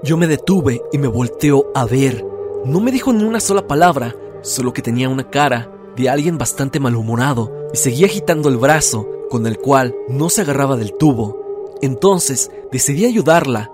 Yo 0.03 0.15
me 0.15 0.27
detuve 0.27 0.81
y 0.93 0.97
me 0.97 1.07
volteó 1.07 1.65
a 1.75 1.85
ver. 1.85 2.25
No 2.63 2.79
me 2.79 2.91
dijo 2.91 3.11
ni 3.11 3.25
una 3.25 3.41
sola 3.41 3.67
palabra, 3.67 4.15
solo 4.41 4.71
que 4.71 4.81
tenía 4.81 5.09
una 5.09 5.29
cara 5.29 5.69
de 5.97 6.09
alguien 6.09 6.37
bastante 6.37 6.79
malhumorado 6.79 7.51
y 7.73 7.77
seguía 7.77 8.05
agitando 8.07 8.47
el 8.47 8.57
brazo 8.57 9.05
con 9.29 9.45
el 9.45 9.57
cual 9.57 9.93
no 10.07 10.29
se 10.29 10.41
agarraba 10.41 10.77
del 10.77 10.93
tubo. 10.93 11.38
Entonces 11.81 12.51
decidí 12.71 13.05
ayudarla. 13.05 13.71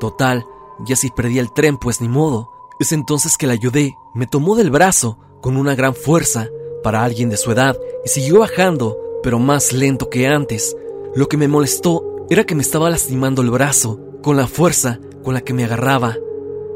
Total, 0.00 0.46
ya 0.86 0.96
si 0.96 1.10
perdía 1.10 1.40
el 1.40 1.52
tren, 1.52 1.78
pues 1.78 2.00
ni 2.00 2.08
modo. 2.08 2.50
Es 2.78 2.92
entonces 2.92 3.36
que 3.38 3.46
la 3.46 3.54
ayudé, 3.54 3.96
me 4.14 4.26
tomó 4.26 4.56
del 4.56 4.70
brazo 4.70 5.18
con 5.40 5.56
una 5.56 5.74
gran 5.74 5.94
fuerza 5.94 6.48
para 6.82 7.02
alguien 7.02 7.30
de 7.30 7.36
su 7.36 7.50
edad 7.50 7.76
y 8.04 8.08
siguió 8.08 8.40
bajando, 8.40 8.98
pero 9.22 9.38
más 9.38 9.72
lento 9.72 10.10
que 10.10 10.26
antes. 10.26 10.76
Lo 11.14 11.28
que 11.28 11.36
me 11.36 11.48
molestó 11.48 12.26
era 12.28 12.44
que 12.44 12.54
me 12.54 12.62
estaba 12.62 12.90
lastimando 12.90 13.42
el 13.42 13.50
brazo 13.50 14.00
con 14.22 14.36
la 14.36 14.46
fuerza 14.46 15.00
con 15.22 15.34
la 15.34 15.40
que 15.40 15.54
me 15.54 15.64
agarraba. 15.64 16.16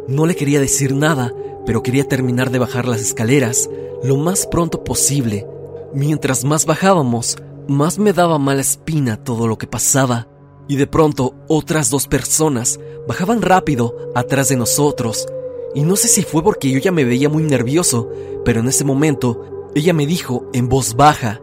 No 0.09 0.27
le 0.27 0.35
quería 0.35 0.61
decir 0.61 0.95
nada, 0.95 1.35
pero 1.67 1.83
quería 1.83 2.09
terminar 2.09 2.51
de 2.51 2.59
bajar 2.59 2.89
las 2.89 3.01
escaleras 3.01 3.69
lo 4.03 4.17
más 4.17 4.47
pronto 4.47 4.83
posible. 4.83 5.47
Mientras 5.93 6.45
más 6.45 6.65
bajábamos, 6.65 7.37
más 7.69 7.99
me 7.99 8.13
daba 8.13 8.39
mala 8.39 8.61
espina 8.61 9.23
todo 9.23 9.47
lo 9.47 9.59
que 9.59 9.67
pasaba. 9.67 10.29
Y 10.69 10.77
de 10.77 10.87
pronto 10.87 11.35
otras 11.49 11.91
dos 11.91 12.07
personas 12.07 12.79
bajaban 13.09 13.43
rápido 13.43 13.97
atrás 14.15 14.49
de 14.49 14.57
nosotros. 14.57 15.27
Y 15.75 15.83
no 15.83 15.97
sé 15.97 16.09
si 16.09 16.23
fue 16.23 16.43
porque 16.43 16.71
yo 16.71 16.79
ya 16.79 16.93
me 16.93 17.05
veía 17.05 17.29
muy 17.29 17.43
nervioso, 17.43 18.09
pero 18.45 18.61
en 18.61 18.69
ese 18.69 18.85
momento 18.85 19.71
ella 19.75 19.93
me 19.93 20.07
dijo 20.07 20.49
en 20.53 20.69
voz 20.69 20.95
baja, 20.95 21.41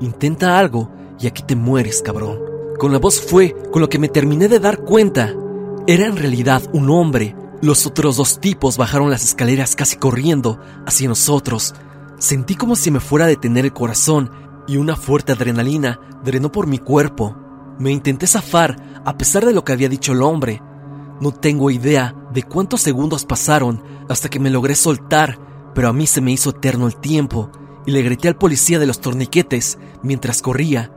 intenta 0.00 0.58
algo 0.58 0.90
y 1.20 1.26
aquí 1.26 1.42
te 1.42 1.56
mueres, 1.56 2.02
cabrón. 2.02 2.40
Con 2.78 2.92
la 2.92 2.98
voz 2.98 3.20
fue 3.20 3.54
con 3.72 3.80
lo 3.80 3.88
que 3.88 3.98
me 3.98 4.08
terminé 4.08 4.48
de 4.48 4.60
dar 4.60 4.78
cuenta. 4.84 5.34
Era 5.86 6.06
en 6.06 6.16
realidad 6.16 6.62
un 6.72 6.90
hombre 6.90 7.34
los 7.62 7.86
otros 7.86 8.18
dos 8.18 8.38
tipos 8.38 8.76
bajaron 8.76 9.10
las 9.10 9.24
escaleras 9.24 9.74
casi 9.74 9.96
corriendo 9.96 10.60
hacia 10.84 11.08
nosotros. 11.08 11.74
Sentí 12.18 12.54
como 12.54 12.76
si 12.76 12.90
me 12.90 13.00
fuera 13.00 13.24
a 13.24 13.28
detener 13.28 13.64
el 13.64 13.72
corazón 13.72 14.30
y 14.68 14.76
una 14.76 14.94
fuerte 14.94 15.32
adrenalina 15.32 15.98
drenó 16.22 16.52
por 16.52 16.66
mi 16.66 16.78
cuerpo. 16.78 17.34
Me 17.78 17.90
intenté 17.90 18.26
zafar 18.26 19.02
a 19.04 19.16
pesar 19.16 19.44
de 19.44 19.52
lo 19.52 19.64
que 19.64 19.72
había 19.72 19.88
dicho 19.88 20.12
el 20.12 20.22
hombre. 20.22 20.62
No 21.20 21.32
tengo 21.32 21.70
idea 21.70 22.14
de 22.32 22.42
cuántos 22.42 22.82
segundos 22.82 23.24
pasaron 23.24 23.82
hasta 24.08 24.28
que 24.28 24.40
me 24.40 24.50
logré 24.50 24.74
soltar, 24.74 25.38
pero 25.74 25.88
a 25.88 25.92
mí 25.92 26.06
se 26.06 26.20
me 26.20 26.32
hizo 26.32 26.50
eterno 26.50 26.86
el 26.86 26.96
tiempo 26.96 27.50
y 27.86 27.92
le 27.92 28.02
grité 28.02 28.28
al 28.28 28.36
policía 28.36 28.78
de 28.78 28.86
los 28.86 29.00
torniquetes 29.00 29.78
mientras 30.02 30.42
corría. 30.42 30.92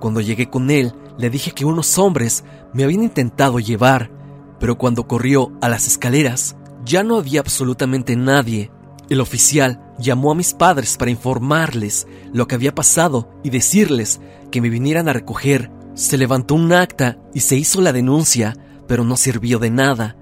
Cuando 0.00 0.20
llegué 0.20 0.50
con 0.50 0.70
él, 0.70 0.94
le 1.18 1.30
dije 1.30 1.52
que 1.52 1.64
unos 1.64 1.98
hombres 1.98 2.44
me 2.74 2.84
habían 2.84 3.02
intentado 3.02 3.58
llevar 3.58 4.10
pero 4.58 4.78
cuando 4.78 5.06
corrió 5.06 5.52
a 5.60 5.68
las 5.68 5.86
escaleras 5.86 6.56
ya 6.84 7.02
no 7.02 7.16
había 7.16 7.40
absolutamente 7.40 8.16
nadie. 8.16 8.70
El 9.08 9.20
oficial 9.20 9.94
llamó 9.98 10.32
a 10.32 10.34
mis 10.34 10.54
padres 10.54 10.96
para 10.96 11.10
informarles 11.10 12.06
lo 12.32 12.46
que 12.46 12.54
había 12.54 12.74
pasado 12.74 13.30
y 13.42 13.50
decirles 13.50 14.20
que 14.50 14.60
me 14.60 14.68
vinieran 14.68 15.08
a 15.08 15.12
recoger. 15.12 15.70
Se 15.96 16.18
levantó 16.18 16.54
un 16.56 16.74
acta 16.74 17.16
y 17.32 17.40
se 17.40 17.56
hizo 17.56 17.80
la 17.80 17.90
denuncia, 17.90 18.54
pero 18.86 19.02
no 19.02 19.16
sirvió 19.16 19.58
de 19.58 19.70
nada. 19.70 20.14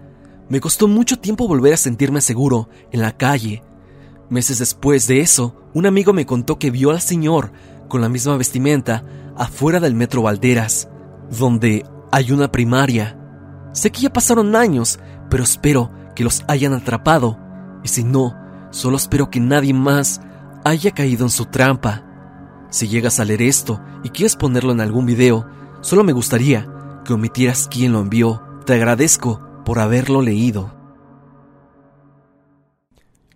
Me 0.49 0.61
costó 0.61 0.87
mucho 0.87 1.19
tiempo 1.19 1.49
volver 1.49 1.75
a 1.75 1.77
sentirme 1.77 2.21
seguro 2.21 2.69
en 2.93 3.01
la 3.01 3.17
calle. 3.17 3.65
Meses 4.31 4.61
después 4.61 5.09
de 5.09 5.21
eso, 5.21 5.57
un 5.75 5.87
amigo 5.87 6.13
me 6.13 6.27
contó 6.27 6.61
que 6.61 6.71
vio 6.71 6.93
al 6.93 7.01
señor 7.01 7.51
con 7.89 8.01
la 8.01 8.09
misma 8.09 8.37
vestimenta 8.37 9.05
afuera 9.37 9.81
del 9.81 9.97
metro 9.97 10.23
Valderas, 10.23 10.89
donde 11.37 11.85
hay 12.13 12.31
una 12.31 12.53
primaria. 12.53 13.19
Sé 13.73 13.91
que 13.91 14.03
ya 14.03 14.13
pasaron 14.13 14.55
años, 14.55 15.01
pero 15.29 15.43
espero 15.43 15.91
que 16.15 16.23
los 16.23 16.45
hayan 16.47 16.73
atrapado. 16.73 17.37
Y 17.83 17.89
si 17.89 18.05
no, 18.05 18.37
solo 18.71 18.97
espero 18.97 19.29
que 19.29 19.41
nadie 19.41 19.75
más 19.75 20.21
haya 20.65 20.93
caído 20.93 21.25
en 21.25 21.31
su 21.31 21.47
trampa. 21.47 22.05
Si 22.71 22.87
llegas 22.87 23.19
a 23.19 23.25
leer 23.25 23.43
esto 23.43 23.81
y 24.05 24.11
quieres 24.11 24.37
ponerlo 24.37 24.71
en 24.71 24.81
algún 24.81 25.07
video, 25.07 25.49
solo 25.85 26.03
me 26.03 26.13
gustaría 26.13 26.67
que 27.05 27.13
omitieras 27.13 27.69
quién 27.71 27.93
lo 27.93 28.01
envió. 28.01 28.43
Te 28.65 28.73
agradezco 28.73 29.41
por 29.65 29.79
haberlo 29.79 30.23
leído. 30.23 30.75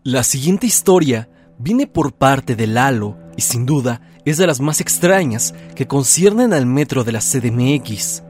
La 0.02 0.22
siguiente 0.24 0.66
historia 0.66 1.28
viene 1.58 1.86
por 1.86 2.14
parte 2.14 2.56
de 2.56 2.66
Lalo 2.66 3.18
y 3.36 3.42
sin 3.42 3.66
duda 3.66 4.00
es 4.24 4.38
de 4.38 4.46
las 4.46 4.60
más 4.60 4.80
extrañas 4.80 5.54
que 5.74 5.86
conciernen 5.86 6.54
al 6.54 6.64
metro 6.64 7.04
de 7.04 7.12
la 7.12 7.20
CDMX. 7.20 8.22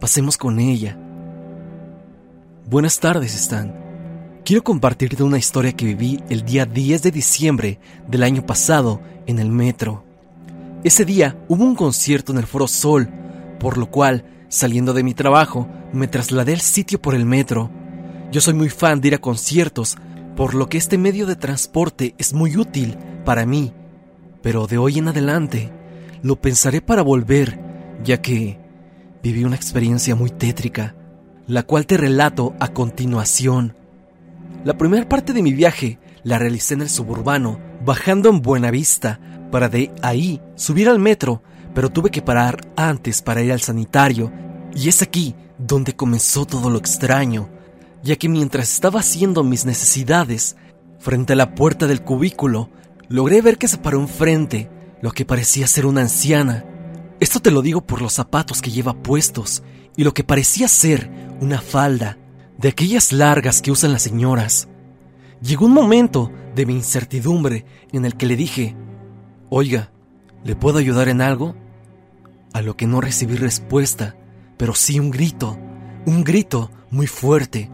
Pasemos 0.00 0.38
con 0.38 0.58
ella. 0.58 0.98
Buenas 2.70 2.98
tardes, 2.98 3.34
Stan. 3.34 3.74
Quiero 4.44 4.64
compartirte 4.64 5.22
una 5.22 5.36
historia 5.36 5.72
que 5.72 5.84
viví 5.84 6.22
el 6.30 6.42
día 6.46 6.64
10 6.64 7.02
de 7.02 7.10
diciembre 7.10 7.80
del 8.06 8.22
año 8.22 8.46
pasado 8.46 9.02
en 9.26 9.38
el 9.38 9.50
metro. 9.50 10.04
Ese 10.84 11.04
día 11.04 11.36
hubo 11.48 11.64
un 11.64 11.74
concierto 11.74 12.32
en 12.32 12.38
el 12.38 12.46
Foro 12.46 12.66
Sol, 12.66 13.10
por 13.58 13.78
lo 13.78 13.90
cual, 13.90 14.24
saliendo 14.48 14.92
de 14.92 15.02
mi 15.02 15.14
trabajo, 15.14 15.68
me 15.92 16.08
trasladé 16.08 16.52
al 16.52 16.60
sitio 16.60 17.00
por 17.00 17.14
el 17.14 17.24
metro. 17.24 17.70
Yo 18.30 18.40
soy 18.40 18.54
muy 18.54 18.68
fan 18.68 19.00
de 19.00 19.08
ir 19.08 19.14
a 19.14 19.18
conciertos, 19.18 19.96
por 20.36 20.54
lo 20.54 20.68
que 20.68 20.78
este 20.78 20.98
medio 20.98 21.26
de 21.26 21.36
transporte 21.36 22.14
es 22.18 22.32
muy 22.32 22.56
útil 22.56 22.96
para 23.24 23.44
mí, 23.44 23.72
pero 24.42 24.66
de 24.66 24.78
hoy 24.78 24.98
en 24.98 25.08
adelante 25.08 25.72
lo 26.22 26.36
pensaré 26.36 26.80
para 26.80 27.02
volver, 27.02 27.58
ya 28.04 28.20
que 28.20 28.58
viví 29.22 29.44
una 29.44 29.56
experiencia 29.56 30.14
muy 30.14 30.30
tétrica, 30.30 30.94
la 31.46 31.62
cual 31.64 31.86
te 31.86 31.96
relato 31.96 32.54
a 32.60 32.68
continuación. 32.68 33.74
La 34.64 34.76
primera 34.76 35.08
parte 35.08 35.32
de 35.32 35.42
mi 35.42 35.52
viaje 35.52 35.98
la 36.22 36.38
realicé 36.38 36.74
en 36.74 36.82
el 36.82 36.90
suburbano, 36.90 37.58
bajando 37.84 38.28
en 38.28 38.42
Buenavista, 38.42 39.20
para 39.50 39.68
de 39.68 39.90
ahí 40.02 40.40
subir 40.56 40.88
al 40.88 40.98
metro, 40.98 41.42
pero 41.78 41.90
tuve 41.90 42.10
que 42.10 42.22
parar 42.22 42.66
antes 42.74 43.22
para 43.22 43.40
ir 43.40 43.52
al 43.52 43.60
sanitario, 43.60 44.32
y 44.74 44.88
es 44.88 45.00
aquí 45.00 45.36
donde 45.58 45.94
comenzó 45.94 46.44
todo 46.44 46.70
lo 46.70 46.78
extraño, 46.78 47.48
ya 48.02 48.16
que 48.16 48.28
mientras 48.28 48.72
estaba 48.72 48.98
haciendo 48.98 49.44
mis 49.44 49.64
necesidades, 49.64 50.56
frente 50.98 51.34
a 51.34 51.36
la 51.36 51.54
puerta 51.54 51.86
del 51.86 52.02
cubículo, 52.02 52.68
logré 53.08 53.42
ver 53.42 53.58
que 53.58 53.68
se 53.68 53.78
paró 53.78 54.00
enfrente 54.00 54.68
lo 55.02 55.12
que 55.12 55.24
parecía 55.24 55.68
ser 55.68 55.86
una 55.86 56.00
anciana. 56.00 56.64
Esto 57.20 57.38
te 57.38 57.52
lo 57.52 57.62
digo 57.62 57.80
por 57.80 58.02
los 58.02 58.12
zapatos 58.14 58.60
que 58.60 58.72
lleva 58.72 59.00
puestos 59.00 59.62
y 59.96 60.02
lo 60.02 60.12
que 60.12 60.24
parecía 60.24 60.66
ser 60.66 61.08
una 61.40 61.60
falda, 61.60 62.18
de 62.58 62.70
aquellas 62.70 63.12
largas 63.12 63.62
que 63.62 63.70
usan 63.70 63.92
las 63.92 64.02
señoras. 64.02 64.66
Llegó 65.40 65.66
un 65.66 65.74
momento 65.74 66.32
de 66.56 66.66
mi 66.66 66.74
incertidumbre 66.74 67.64
en 67.92 68.04
el 68.04 68.16
que 68.16 68.26
le 68.26 68.34
dije, 68.34 68.74
Oiga, 69.48 69.92
¿le 70.42 70.56
puedo 70.56 70.78
ayudar 70.78 71.08
en 71.08 71.20
algo? 71.20 71.54
A 72.52 72.62
lo 72.62 72.76
que 72.76 72.86
no 72.86 73.00
recibí 73.00 73.36
respuesta, 73.36 74.16
pero 74.56 74.74
sí 74.74 74.98
un 74.98 75.10
grito, 75.10 75.58
un 76.06 76.24
grito 76.24 76.70
muy 76.90 77.06
fuerte. 77.06 77.70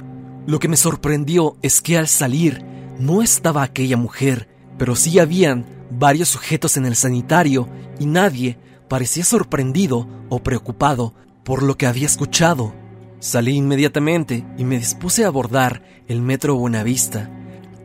Lo 0.47 0.59
que 0.59 0.69
me 0.69 0.77
sorprendió 0.77 1.57
es 1.63 1.81
que 1.81 1.97
al 1.97 2.09
salir 2.09 2.65
no 2.99 3.23
estaba 3.23 3.63
aquella 3.63 3.97
mujer, 3.97 4.49
pero 4.79 4.97
sí 4.97 5.19
habían 5.19 5.65
varios 5.91 6.29
sujetos 6.29 6.77
en 6.77 6.87
el 6.87 6.97
sanitario 6.97 7.69
y 7.99 8.07
nadie 8.07 8.59
parecía 8.89 9.25
sorprendido 9.25 10.09
o 10.29 10.43
preocupado 10.43 11.15
por 11.45 11.63
lo 11.63 11.77
que 11.77 11.87
había 11.87 12.07
escuchado. 12.07 12.75
Salí 13.21 13.57
inmediatamente 13.57 14.45
y 14.59 14.65
me 14.65 14.79
dispuse 14.79 15.25
a 15.25 15.29
abordar 15.29 15.83
el 16.09 16.21
metro 16.21 16.57
Buenavista. 16.57 17.31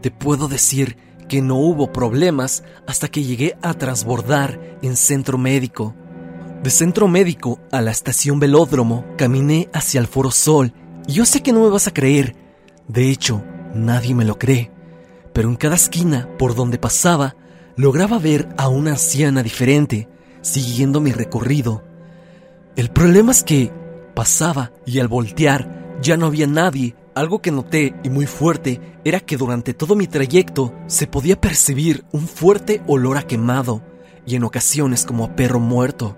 Te 0.02 0.12
puedo 0.12 0.48
decir 0.48 0.98
que 1.28 1.42
no 1.42 1.56
hubo 1.56 1.94
problemas 1.94 2.64
hasta 2.88 3.08
que 3.08 3.24
llegué 3.24 3.56
a 3.62 3.74
transbordar 3.74 4.78
en 4.82 4.96
centro 4.96 5.38
médico. 5.38 5.96
De 6.64 6.70
centro 6.70 7.08
médico 7.08 7.58
a 7.72 7.82
la 7.82 7.92
estación 7.92 8.38
velódromo 8.38 9.06
caminé 9.18 9.70
hacia 9.72 10.02
el 10.02 10.08
Foro 10.08 10.30
Sol 10.30 10.74
y 11.08 11.14
yo 11.14 11.26
sé 11.26 11.42
que 11.42 11.54
no 11.54 11.62
me 11.62 11.70
vas 11.70 11.88
a 11.88 11.94
creer. 11.94 12.36
De 12.90 13.10
hecho, 13.10 13.42
nadie 13.74 14.14
me 14.14 14.26
lo 14.26 14.38
cree. 14.38 14.70
Pero 15.32 15.48
en 15.48 15.56
cada 15.56 15.76
esquina 15.76 16.28
por 16.38 16.56
donde 16.56 16.78
pasaba 16.78 17.38
lograba 17.78 18.20
ver 18.20 18.50
a 18.58 18.68
una 18.68 18.92
anciana 18.92 19.42
diferente, 19.42 20.10
siguiendo 20.42 21.00
mi 21.00 21.14
recorrido. 21.14 21.86
El 22.76 22.90
problema 22.90 23.32
es 23.32 23.44
que 23.44 23.72
pasaba 24.14 24.74
y 24.86 25.00
al 25.00 25.08
voltear 25.08 25.98
ya 26.02 26.18
no 26.18 26.26
había 26.26 26.46
nadie. 26.46 26.94
Algo 27.16 27.42
que 27.42 27.52
noté 27.52 27.96
y 28.04 28.10
muy 28.10 28.26
fuerte 28.26 28.82
era 29.06 29.22
que 29.22 29.38
durante 29.38 29.74
todo 29.74 29.96
mi 29.96 30.08
trayecto 30.08 30.74
se 30.88 31.08
podía 31.08 31.40
percibir 31.40 32.04
un 32.12 32.28
fuerte 32.28 32.82
olor 32.86 33.18
a 33.18 33.24
quemado 33.24 33.82
y 34.26 34.36
en 34.36 34.44
ocasiones 34.44 35.06
como 35.06 35.24
a 35.24 35.36
perro 35.38 35.62
muerto. 35.62 36.18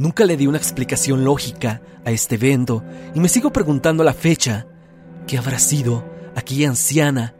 Nunca 0.00 0.24
le 0.24 0.38
di 0.38 0.46
una 0.46 0.56
explicación 0.56 1.24
lógica 1.24 1.82
a 2.06 2.10
este 2.10 2.36
evento 2.36 2.82
y 3.14 3.20
me 3.20 3.28
sigo 3.28 3.52
preguntando 3.52 4.02
la 4.02 4.14
fecha. 4.14 4.66
¿Qué 5.26 5.36
habrá 5.36 5.58
sido 5.58 6.10
aquella 6.34 6.70
anciana? 6.70 7.34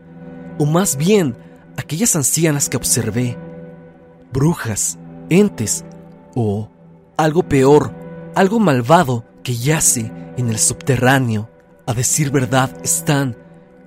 O 0.59 0.67
más 0.67 0.97
bien, 0.97 1.39
aquellas 1.79 2.15
ancianas 2.17 2.69
que 2.69 2.77
observé, 2.77 3.39
brujas, 4.31 4.99
entes 5.31 5.87
o 6.35 6.69
algo 7.17 7.45
peor, 7.45 7.95
algo 8.35 8.61
malvado 8.61 9.25
que 9.43 9.57
yace 9.57 10.13
en 10.37 10.51
el 10.51 10.59
subterráneo. 10.59 11.49
A 11.87 11.95
decir 11.95 12.31
verdad, 12.31 12.77
están. 12.85 13.39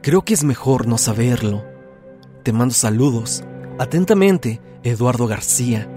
Creo 0.01 0.23
que 0.23 0.33
es 0.33 0.43
mejor 0.43 0.87
no 0.87 0.97
saberlo. 0.97 1.63
Te 2.41 2.51
mando 2.51 2.73
saludos. 2.73 3.43
Atentamente, 3.77 4.61
Eduardo 4.81 5.27
García. 5.27 5.87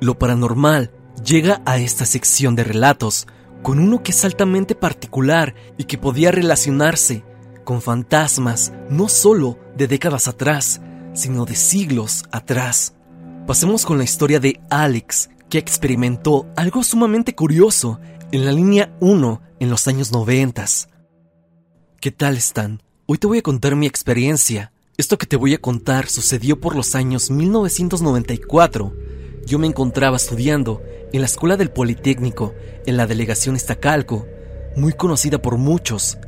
Lo 0.00 0.18
paranormal 0.18 0.92
llega 1.24 1.62
a 1.66 1.78
esta 1.78 2.06
sección 2.06 2.54
de 2.54 2.64
relatos 2.64 3.26
con 3.62 3.78
uno 3.80 4.02
que 4.02 4.12
es 4.12 4.24
altamente 4.24 4.74
particular 4.74 5.54
y 5.76 5.84
que 5.84 5.98
podía 5.98 6.30
relacionarse 6.30 7.24
con 7.64 7.82
fantasmas 7.82 8.72
no 8.88 9.08
solo 9.08 9.58
de 9.76 9.88
décadas 9.88 10.28
atrás, 10.28 10.80
sino 11.12 11.44
de 11.44 11.56
siglos 11.56 12.24
atrás. 12.30 12.94
Pasemos 13.46 13.84
con 13.84 13.98
la 13.98 14.04
historia 14.04 14.40
de 14.40 14.60
Alex, 14.70 15.30
que 15.50 15.58
experimentó 15.58 16.46
algo 16.56 16.82
sumamente 16.82 17.34
curioso 17.34 17.98
en 18.30 18.44
la 18.44 18.52
línea 18.52 18.94
1 19.00 19.42
en 19.58 19.70
los 19.70 19.88
años 19.88 20.12
90. 20.12 20.64
¿Qué 22.00 22.12
tal 22.12 22.36
están? 22.36 22.82
Hoy 23.06 23.18
te 23.18 23.26
voy 23.26 23.38
a 23.38 23.42
contar 23.42 23.74
mi 23.74 23.86
experiencia. 23.86 24.72
Esto 24.96 25.18
que 25.18 25.26
te 25.26 25.36
voy 25.36 25.54
a 25.54 25.60
contar 25.60 26.08
sucedió 26.08 26.60
por 26.60 26.76
los 26.76 26.94
años 26.94 27.30
1994. 27.30 28.94
Yo 29.48 29.58
me 29.58 29.66
encontraba 29.66 30.16
estudiando 30.16 30.82
en 31.12 31.20
la 31.20 31.26
Escuela 31.26 31.56
del 31.56 31.70
Politécnico, 31.70 32.54
en 32.86 32.96
la 32.96 33.06
delegación 33.06 33.56
Estacalco, 33.56 34.26
muy 34.76 34.92
conocida 34.92 35.40
por 35.40 35.56
muchos, 35.56 36.18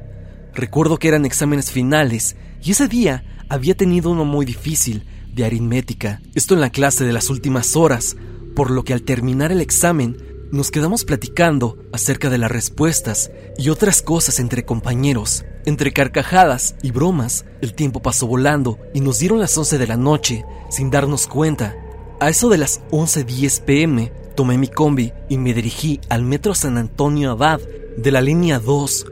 Recuerdo 0.54 0.98
que 0.98 1.09
eran 1.09 1.24
exámenes 1.24 1.70
finales 1.70 2.37
y 2.62 2.72
ese 2.72 2.88
día 2.88 3.24
había 3.48 3.76
tenido 3.76 4.11
uno 4.11 4.24
muy 4.24 4.44
difícil 4.44 5.06
de 5.33 5.44
aritmética. 5.44 6.20
Esto 6.35 6.54
en 6.54 6.61
la 6.61 6.70
clase 6.70 7.04
de 7.04 7.12
las 7.12 7.30
últimas 7.30 7.76
horas, 7.76 8.16
por 8.56 8.70
lo 8.70 8.83
que 8.83 8.92
al 8.92 9.02
terminar 9.02 9.52
el 9.52 9.61
examen 9.61 10.16
nos 10.50 10.72
quedamos 10.72 11.04
platicando 11.04 11.78
acerca 11.92 12.28
de 12.28 12.38
las 12.38 12.50
respuestas 12.50 13.30
y 13.56 13.68
otras 13.68 14.02
cosas 14.02 14.40
entre 14.40 14.64
compañeros. 14.64 15.44
Entre 15.66 15.92
carcajadas 15.92 16.74
y 16.83 16.90
bromas, 16.90 17.44
el 17.61 17.74
tiempo 17.74 18.02
pasó 18.02 18.26
volando 18.26 18.78
y 18.92 19.00
nos 19.00 19.20
dieron 19.20 19.38
las 19.38 19.56
11 19.56 19.78
de 19.78 19.87
la 19.87 19.96
noche 19.96 20.44
sin 20.68 20.90
darnos 20.90 21.28
cuenta. 21.28 21.76
A 22.20 22.28
eso 22.28 22.48
de 22.48 22.59
las 22.59 22.83
11.10 22.90 23.62
pm, 23.62 24.12
tomé 24.37 24.59
mi 24.59 24.68
combi 24.68 25.12
y 25.28 25.38
me 25.38 25.54
dirigí 25.54 26.00
al 26.09 26.24
metro 26.24 26.54
San 26.54 26.76
Antonio 26.78 27.30
Abad 27.30 27.61
de 27.96 28.11
la 28.12 28.20
línea 28.20 28.59
2 28.59 29.06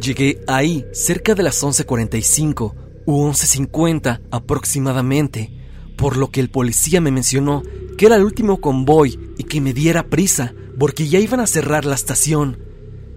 Llegué 0.00 0.42
ahí 0.46 0.86
cerca 0.92 1.34
de 1.34 1.42
las 1.42 1.62
11.45 1.62 2.74
u 3.06 3.26
11.50 3.26 4.20
aproximadamente, 4.30 5.50
por 5.96 6.16
lo 6.16 6.30
que 6.30 6.40
el 6.40 6.48
policía 6.48 7.00
me 7.00 7.10
mencionó 7.10 7.62
que 7.98 8.06
era 8.06 8.16
el 8.16 8.24
último 8.24 8.60
convoy 8.60 9.18
y 9.36 9.44
que 9.44 9.60
me 9.60 9.74
diera 9.74 10.04
prisa 10.04 10.54
porque 10.78 11.08
ya 11.08 11.18
iban 11.18 11.40
a 11.40 11.46
cerrar 11.46 11.84
la 11.84 11.96
estación. 11.96 12.58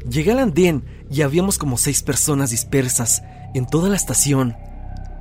Llegué 0.10 0.32
al 0.32 0.40
andén 0.40 0.84
y 1.10 1.22
habíamos 1.22 1.58
como 1.58 1.78
seis 1.78 2.02
personas 2.02 2.50
dispersas 2.50 3.22
en 3.54 3.66
toda 3.68 3.88
la 3.88 3.96
estación. 3.96 4.56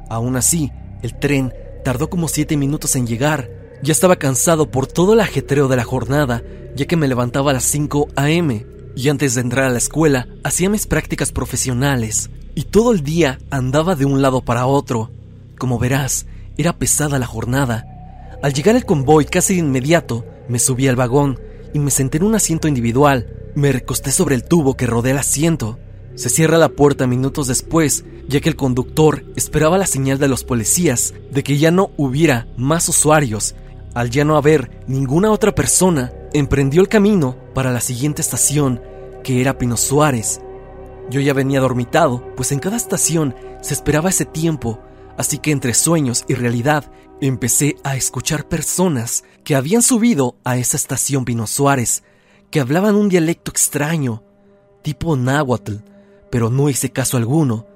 Aún 0.08 0.36
así, 0.36 0.72
el 1.02 1.16
tren 1.18 1.52
tardó 1.84 2.08
como 2.08 2.28
siete 2.28 2.56
minutos 2.56 2.96
en 2.96 3.06
llegar. 3.06 3.61
Ya 3.82 3.90
estaba 3.90 4.14
cansado 4.14 4.70
por 4.70 4.86
todo 4.86 5.14
el 5.14 5.20
ajetreo 5.20 5.66
de 5.66 5.74
la 5.74 5.82
jornada, 5.82 6.44
ya 6.76 6.86
que 6.86 6.96
me 6.96 7.08
levantaba 7.08 7.50
a 7.50 7.54
las 7.54 7.64
5 7.64 8.10
a.m. 8.14 8.64
Y 8.94 9.08
antes 9.08 9.34
de 9.34 9.40
entrar 9.40 9.64
a 9.64 9.70
la 9.70 9.78
escuela, 9.78 10.28
hacía 10.44 10.70
mis 10.70 10.86
prácticas 10.86 11.32
profesionales 11.32 12.30
y 12.54 12.64
todo 12.64 12.92
el 12.92 13.02
día 13.02 13.40
andaba 13.50 13.96
de 13.96 14.04
un 14.04 14.22
lado 14.22 14.42
para 14.42 14.66
otro. 14.66 15.10
Como 15.58 15.80
verás, 15.80 16.26
era 16.56 16.78
pesada 16.78 17.18
la 17.18 17.26
jornada. 17.26 17.86
Al 18.40 18.52
llegar 18.52 18.76
el 18.76 18.84
convoy 18.84 19.24
casi 19.24 19.54
de 19.54 19.60
inmediato, 19.60 20.24
me 20.48 20.60
subí 20.60 20.86
al 20.86 20.96
vagón 20.96 21.40
y 21.74 21.80
me 21.80 21.90
senté 21.90 22.18
en 22.18 22.24
un 22.24 22.36
asiento 22.36 22.68
individual. 22.68 23.26
Me 23.56 23.72
recosté 23.72 24.12
sobre 24.12 24.36
el 24.36 24.44
tubo 24.44 24.76
que 24.76 24.86
rodea 24.86 25.12
el 25.12 25.18
asiento. 25.18 25.80
Se 26.14 26.28
cierra 26.28 26.56
la 26.56 26.68
puerta 26.68 27.08
minutos 27.08 27.48
después, 27.48 28.04
ya 28.28 28.40
que 28.40 28.48
el 28.48 28.56
conductor 28.56 29.24
esperaba 29.34 29.76
la 29.76 29.86
señal 29.86 30.18
de 30.18 30.28
los 30.28 30.44
policías 30.44 31.14
de 31.32 31.42
que 31.42 31.58
ya 31.58 31.72
no 31.72 31.90
hubiera 31.96 32.46
más 32.56 32.88
usuarios. 32.88 33.56
Al 33.94 34.10
ya 34.10 34.24
no 34.24 34.36
haber 34.36 34.70
ninguna 34.86 35.30
otra 35.30 35.54
persona, 35.54 36.12
emprendió 36.32 36.80
el 36.80 36.88
camino 36.88 37.36
para 37.54 37.72
la 37.72 37.80
siguiente 37.80 38.22
estación, 38.22 38.80
que 39.22 39.40
era 39.40 39.58
Pino 39.58 39.76
Suárez. 39.76 40.40
Yo 41.10 41.20
ya 41.20 41.34
venía 41.34 41.60
dormitado, 41.60 42.24
pues 42.36 42.52
en 42.52 42.58
cada 42.58 42.76
estación 42.76 43.34
se 43.60 43.74
esperaba 43.74 44.10
ese 44.10 44.24
tiempo, 44.24 44.80
así 45.18 45.38
que 45.38 45.50
entre 45.50 45.74
sueños 45.74 46.24
y 46.26 46.34
realidad 46.34 46.90
empecé 47.20 47.76
a 47.84 47.94
escuchar 47.96 48.48
personas 48.48 49.24
que 49.44 49.54
habían 49.54 49.82
subido 49.82 50.36
a 50.44 50.56
esa 50.56 50.76
estación 50.76 51.24
Pino 51.24 51.46
Suárez, 51.46 52.02
que 52.50 52.60
hablaban 52.60 52.94
un 52.94 53.08
dialecto 53.08 53.50
extraño, 53.50 54.22
tipo 54.82 55.16
náhuatl, 55.16 55.76
pero 56.30 56.50
no 56.50 56.68
hice 56.68 56.90
caso 56.90 57.16
alguno. 57.16 57.66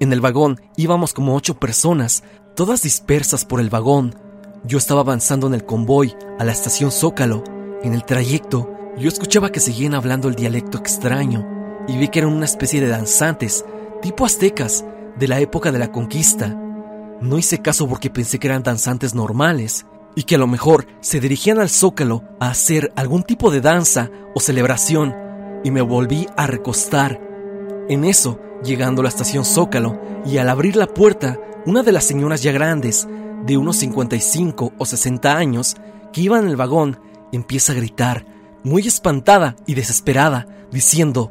En 0.00 0.12
el 0.12 0.20
vagón 0.20 0.60
íbamos 0.76 1.12
como 1.12 1.34
ocho 1.34 1.58
personas, 1.58 2.22
todas 2.54 2.82
dispersas 2.82 3.44
por 3.44 3.60
el 3.60 3.70
vagón. 3.70 4.14
Yo 4.64 4.78
estaba 4.78 5.00
avanzando 5.00 5.46
en 5.46 5.54
el 5.54 5.64
convoy 5.64 6.14
a 6.38 6.44
la 6.44 6.52
estación 6.52 6.90
Zócalo. 6.90 7.44
En 7.82 7.94
el 7.94 8.04
trayecto, 8.04 8.70
yo 8.96 9.08
escuchaba 9.08 9.50
que 9.50 9.60
seguían 9.60 9.94
hablando 9.94 10.28
el 10.28 10.34
dialecto 10.34 10.78
extraño 10.78 11.46
y 11.86 11.96
vi 11.96 12.08
que 12.08 12.20
eran 12.20 12.32
una 12.32 12.46
especie 12.46 12.80
de 12.80 12.88
danzantes, 12.88 13.64
tipo 14.02 14.24
aztecas, 14.24 14.84
de 15.16 15.28
la 15.28 15.40
época 15.40 15.72
de 15.72 15.78
la 15.78 15.92
conquista. 15.92 16.48
No 17.20 17.38
hice 17.38 17.62
caso 17.62 17.88
porque 17.88 18.10
pensé 18.10 18.38
que 18.38 18.48
eran 18.48 18.62
danzantes 18.62 19.14
normales 19.14 19.86
y 20.14 20.24
que 20.24 20.34
a 20.34 20.38
lo 20.38 20.46
mejor 20.46 20.86
se 21.00 21.20
dirigían 21.20 21.58
al 21.58 21.70
zócalo 21.70 22.24
a 22.40 22.48
hacer 22.48 22.92
algún 22.96 23.22
tipo 23.22 23.50
de 23.50 23.60
danza 23.60 24.10
o 24.34 24.40
celebración 24.40 25.14
y 25.62 25.70
me 25.70 25.82
volví 25.82 26.26
a 26.36 26.46
recostar. 26.46 27.20
En 27.88 28.04
eso, 28.04 28.40
llegando 28.64 29.00
a 29.00 29.04
la 29.04 29.08
estación 29.08 29.44
Zócalo 29.44 30.00
y 30.24 30.38
al 30.38 30.48
abrir 30.48 30.76
la 30.76 30.86
puerta, 30.86 31.38
una 31.66 31.82
de 31.82 31.92
las 31.92 32.04
señoras 32.04 32.42
ya 32.42 32.52
grandes, 32.52 33.08
de 33.46 33.56
unos 33.56 33.76
55 33.76 34.72
o 34.76 34.84
60 34.84 35.36
años, 35.36 35.76
que 36.12 36.22
iba 36.22 36.38
en 36.38 36.48
el 36.48 36.56
vagón, 36.56 36.98
empieza 37.32 37.72
a 37.72 37.76
gritar, 37.76 38.26
muy 38.64 38.86
espantada 38.86 39.56
y 39.66 39.74
desesperada, 39.74 40.46
diciendo, 40.72 41.30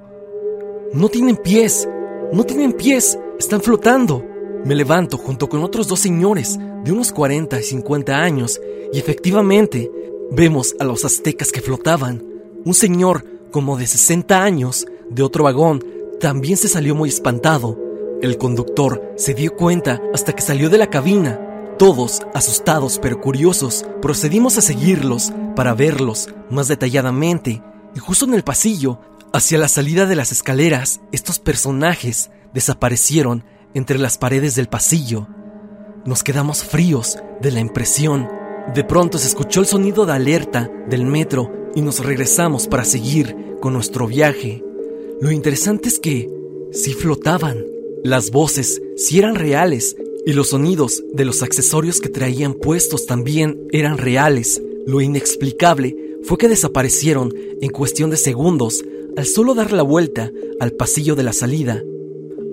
No 0.94 1.10
tienen 1.10 1.38
pies, 1.38 1.88
no 2.32 2.44
tienen 2.44 2.74
pies, 2.74 3.20
están 3.38 3.62
flotando. 3.62 4.24
Me 4.64 4.76
levanto 4.76 5.18
junto 5.18 5.48
con 5.48 5.64
otros 5.64 5.88
dos 5.88 6.00
señores 6.00 6.58
de 6.84 6.92
unos 6.92 7.12
40 7.12 7.60
y 7.60 7.64
50 7.64 8.16
años 8.16 8.60
y 8.92 8.98
efectivamente 8.98 9.92
vemos 10.32 10.76
a 10.80 10.84
los 10.84 11.06
aztecas 11.06 11.52
que 11.52 11.62
flotaban. 11.62 12.24
Un 12.64 12.74
señor 12.74 13.26
como 13.52 13.78
de 13.78 13.86
60 13.86 14.44
años 14.44 14.88
de 15.10 15.22
otro 15.22 15.44
vagón 15.44 15.84
también 16.20 16.58
se 16.58 16.68
salió 16.68 16.96
muy 16.96 17.10
espantado. 17.10 17.78
El 18.22 18.38
conductor 18.38 19.14
se 19.18 19.34
dio 19.34 19.56
cuenta 19.56 20.02
hasta 20.14 20.34
que 20.34 20.42
salió 20.42 20.70
de 20.70 20.78
la 20.78 20.90
cabina. 20.90 21.40
Todos, 21.78 22.22
asustados 22.34 23.00
pero 23.02 23.20
curiosos, 23.20 23.86
procedimos 24.02 24.58
a 24.58 24.62
seguirlos 24.62 25.34
para 25.58 25.74
verlos 25.74 26.30
más 26.50 26.70
detalladamente. 26.70 27.62
Y 27.94 28.00
justo 28.00 28.26
en 28.26 28.34
el 28.34 28.44
pasillo, 28.44 29.00
hacia 29.34 29.58
la 29.58 29.68
salida 29.68 30.06
de 30.06 30.16
las 30.16 30.32
escaleras, 30.32 31.02
estos 31.12 31.40
personajes 31.40 32.32
desaparecieron 32.54 33.44
entre 33.74 34.00
las 34.00 34.18
paredes 34.18 34.56
del 34.56 34.68
pasillo. 34.68 35.28
Nos 36.06 36.24
quedamos 36.24 36.64
fríos 36.64 37.18
de 37.42 37.52
la 37.52 37.60
impresión. 37.60 38.30
De 38.74 38.86
pronto 38.86 39.18
se 39.18 39.28
escuchó 39.28 39.60
el 39.60 39.66
sonido 39.66 40.06
de 40.06 40.14
alerta 40.14 40.72
del 40.88 41.06
metro 41.06 41.52
y 41.76 41.82
nos 41.82 42.00
regresamos 42.00 42.68
para 42.68 42.86
seguir 42.86 43.58
con 43.60 43.74
nuestro 43.74 44.08
viaje. 44.08 44.64
Lo 45.20 45.30
interesante 45.30 45.90
es 45.90 46.00
que 46.00 46.30
sí 46.72 46.94
flotaban. 46.94 47.58
Las 48.06 48.32
voces 48.32 48.82
sí 48.96 49.20
eran 49.20 49.36
reales 49.36 49.98
y 50.26 50.34
los 50.34 50.50
sonidos 50.50 51.04
de 51.14 51.26
los 51.26 51.44
accesorios 51.44 52.02
que 52.02 52.10
traían 52.10 52.54
puestos 52.54 53.06
también 53.06 53.68
eran 53.72 53.98
reales. 53.98 54.62
Lo 54.88 55.02
inexplicable 55.02 55.96
fue 56.24 56.38
que 56.38 56.50
desaparecieron 56.50 57.34
en 57.62 57.70
cuestión 57.72 58.10
de 58.10 58.18
segundos 58.18 58.84
al 59.16 59.26
solo 59.26 59.54
dar 59.54 59.72
la 59.72 59.84
vuelta 59.84 60.32
al 60.60 60.72
pasillo 60.72 61.16
de 61.16 61.24
la 61.24 61.34
salida. 61.34 61.84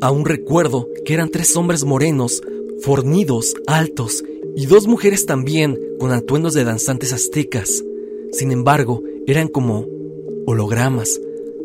Aún 0.01 0.25
recuerdo 0.25 0.89
que 1.05 1.15
eran 1.15 1.31
tres 1.31 1.57
hombres 1.57 1.85
morenos, 1.85 2.43
fornidos, 2.83 3.55
altos, 3.67 4.23
y 4.55 4.67
dos 4.67 4.87
mujeres 4.87 5.27
también 5.27 5.79
con 5.99 6.13
atuendos 6.13 6.55
de 6.55 6.65
danzantes 6.65 7.13
aztecas. 7.13 7.83
Sin 8.33 8.53
embargo, 8.53 9.03
eran 9.27 9.49
como 9.49 9.87
hologramas, 10.47 11.21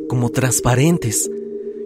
como 0.08 0.30
transparentes. 0.30 1.30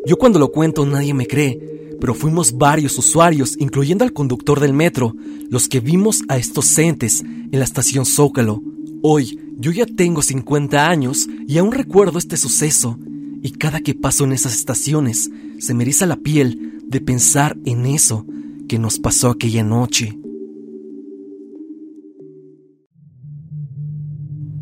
Yo 0.06 0.18
cuando 0.18 0.40
lo 0.40 0.52
cuento 0.52 0.86
nadie 0.86 1.14
me 1.14 1.28
cree, 1.28 1.71
pero 2.02 2.16
fuimos 2.16 2.58
varios 2.58 2.98
usuarios, 2.98 3.56
incluyendo 3.60 4.04
al 4.04 4.12
conductor 4.12 4.60
del 4.60 4.74
metro, 4.74 5.16
los 5.50 5.70
que 5.70 5.80
vimos 5.80 6.24
a 6.28 6.38
estos 6.38 6.76
entes 6.80 7.22
en 7.22 7.60
la 7.60 7.64
estación 7.64 8.06
Zócalo. 8.06 8.64
Hoy 9.04 9.40
yo 9.60 9.72
ya 9.72 9.86
tengo 9.86 10.24
50 10.24 10.90
años 10.90 11.28
y 11.48 11.60
aún 11.60 11.72
recuerdo 11.72 12.18
este 12.18 12.38
suceso, 12.38 12.98
y 13.44 13.52
cada 13.52 13.82
que 13.82 13.94
paso 13.94 14.24
en 14.24 14.32
esas 14.32 14.56
estaciones 14.56 15.30
se 15.60 15.74
me 15.76 15.84
eriza 15.84 16.08
la 16.08 16.16
piel 16.16 16.80
de 16.88 17.02
pensar 17.02 17.56
en 17.66 17.86
eso 17.86 18.26
que 18.68 18.80
nos 18.80 18.98
pasó 18.98 19.30
aquella 19.30 19.64
noche. 19.64 20.18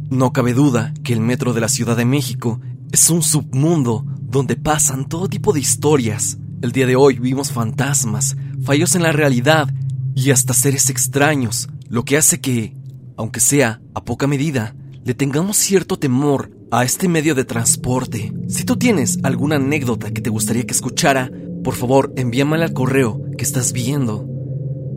No 0.09 0.33
cabe 0.33 0.53
duda 0.53 0.93
que 1.03 1.13
el 1.13 1.21
metro 1.21 1.53
de 1.53 1.61
la 1.61 1.69
Ciudad 1.69 1.95
de 1.95 2.03
México 2.03 2.59
es 2.91 3.09
un 3.09 3.21
submundo 3.21 4.05
donde 4.19 4.57
pasan 4.57 5.07
todo 5.07 5.29
tipo 5.29 5.53
de 5.53 5.61
historias. 5.61 6.37
El 6.61 6.73
día 6.73 6.85
de 6.85 6.97
hoy 6.97 7.19
vimos 7.19 7.53
fantasmas, 7.53 8.35
fallos 8.61 8.93
en 8.95 9.03
la 9.03 9.13
realidad 9.13 9.69
y 10.13 10.31
hasta 10.31 10.53
seres 10.53 10.89
extraños, 10.89 11.69
lo 11.87 12.03
que 12.03 12.17
hace 12.17 12.41
que, 12.41 12.75
aunque 13.15 13.39
sea 13.39 13.79
a 13.93 14.03
poca 14.03 14.27
medida, 14.27 14.75
le 15.05 15.13
tengamos 15.13 15.55
cierto 15.55 15.97
temor 15.97 16.51
a 16.69 16.83
este 16.83 17.07
medio 17.07 17.33
de 17.33 17.45
transporte. 17.45 18.33
Si 18.49 18.65
tú 18.65 18.75
tienes 18.75 19.19
alguna 19.23 19.55
anécdota 19.55 20.11
que 20.11 20.19
te 20.19 20.29
gustaría 20.29 20.65
que 20.65 20.73
escuchara, 20.73 21.31
por 21.63 21.75
favor 21.75 22.11
envíamela 22.17 22.65
al 22.65 22.73
correo 22.73 23.21
que 23.37 23.45
estás 23.45 23.71
viendo. 23.71 24.27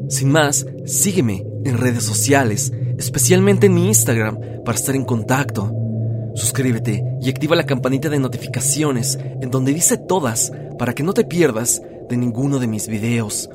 Sin 0.09 0.33
más, 0.33 0.67
sígueme 0.85 1.47
en 1.65 1.79
redes 1.79 2.03
sociales, 2.03 2.73
especialmente 2.99 3.67
en 3.67 3.75
mi 3.75 3.87
Instagram, 3.87 4.37
para 4.65 4.77
estar 4.77 4.97
en 4.97 5.05
contacto. 5.05 5.73
Suscríbete 6.35 7.05
y 7.21 7.29
activa 7.29 7.57
la 7.57 7.67
campanita 7.67 8.09
de 8.09 8.19
notificaciones 8.19 9.19
en 9.41 9.51
donde 9.51 9.75
dice 9.75 9.97
todas 9.97 10.53
para 10.79 10.95
que 10.95 11.03
no 11.03 11.13
te 11.13 11.25
pierdas 11.25 11.83
de 12.09 12.17
ninguno 12.17 12.59
de 12.59 12.67
mis 12.67 12.89
videos. 12.89 13.51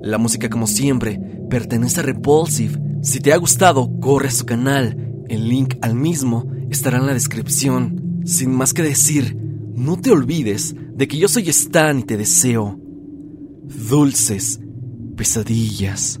La 0.00 0.18
música 0.18 0.48
como 0.48 0.66
siempre 0.66 1.20
pertenece 1.50 2.00
a 2.00 2.02
Repulsive. 2.02 2.80
Si 3.02 3.20
te 3.20 3.32
ha 3.32 3.36
gustado, 3.36 3.90
corre 4.00 4.28
a 4.28 4.32
su 4.32 4.46
canal. 4.46 5.24
El 5.28 5.48
link 5.48 5.76
al 5.80 5.94
mismo 5.94 6.46
estará 6.70 6.98
en 6.98 7.06
la 7.06 7.14
descripción. 7.14 8.22
Sin 8.24 8.52
más 8.52 8.72
que 8.72 8.82
decir, 8.82 9.36
no 9.74 9.96
te 9.96 10.10
olvides 10.10 10.74
de 10.94 11.08
que 11.08 11.18
yo 11.18 11.28
soy 11.28 11.48
Stan 11.48 11.98
y 11.98 12.02
te 12.04 12.16
deseo 12.16 12.78
dulces 13.88 14.60
pesadillas. 15.16 16.20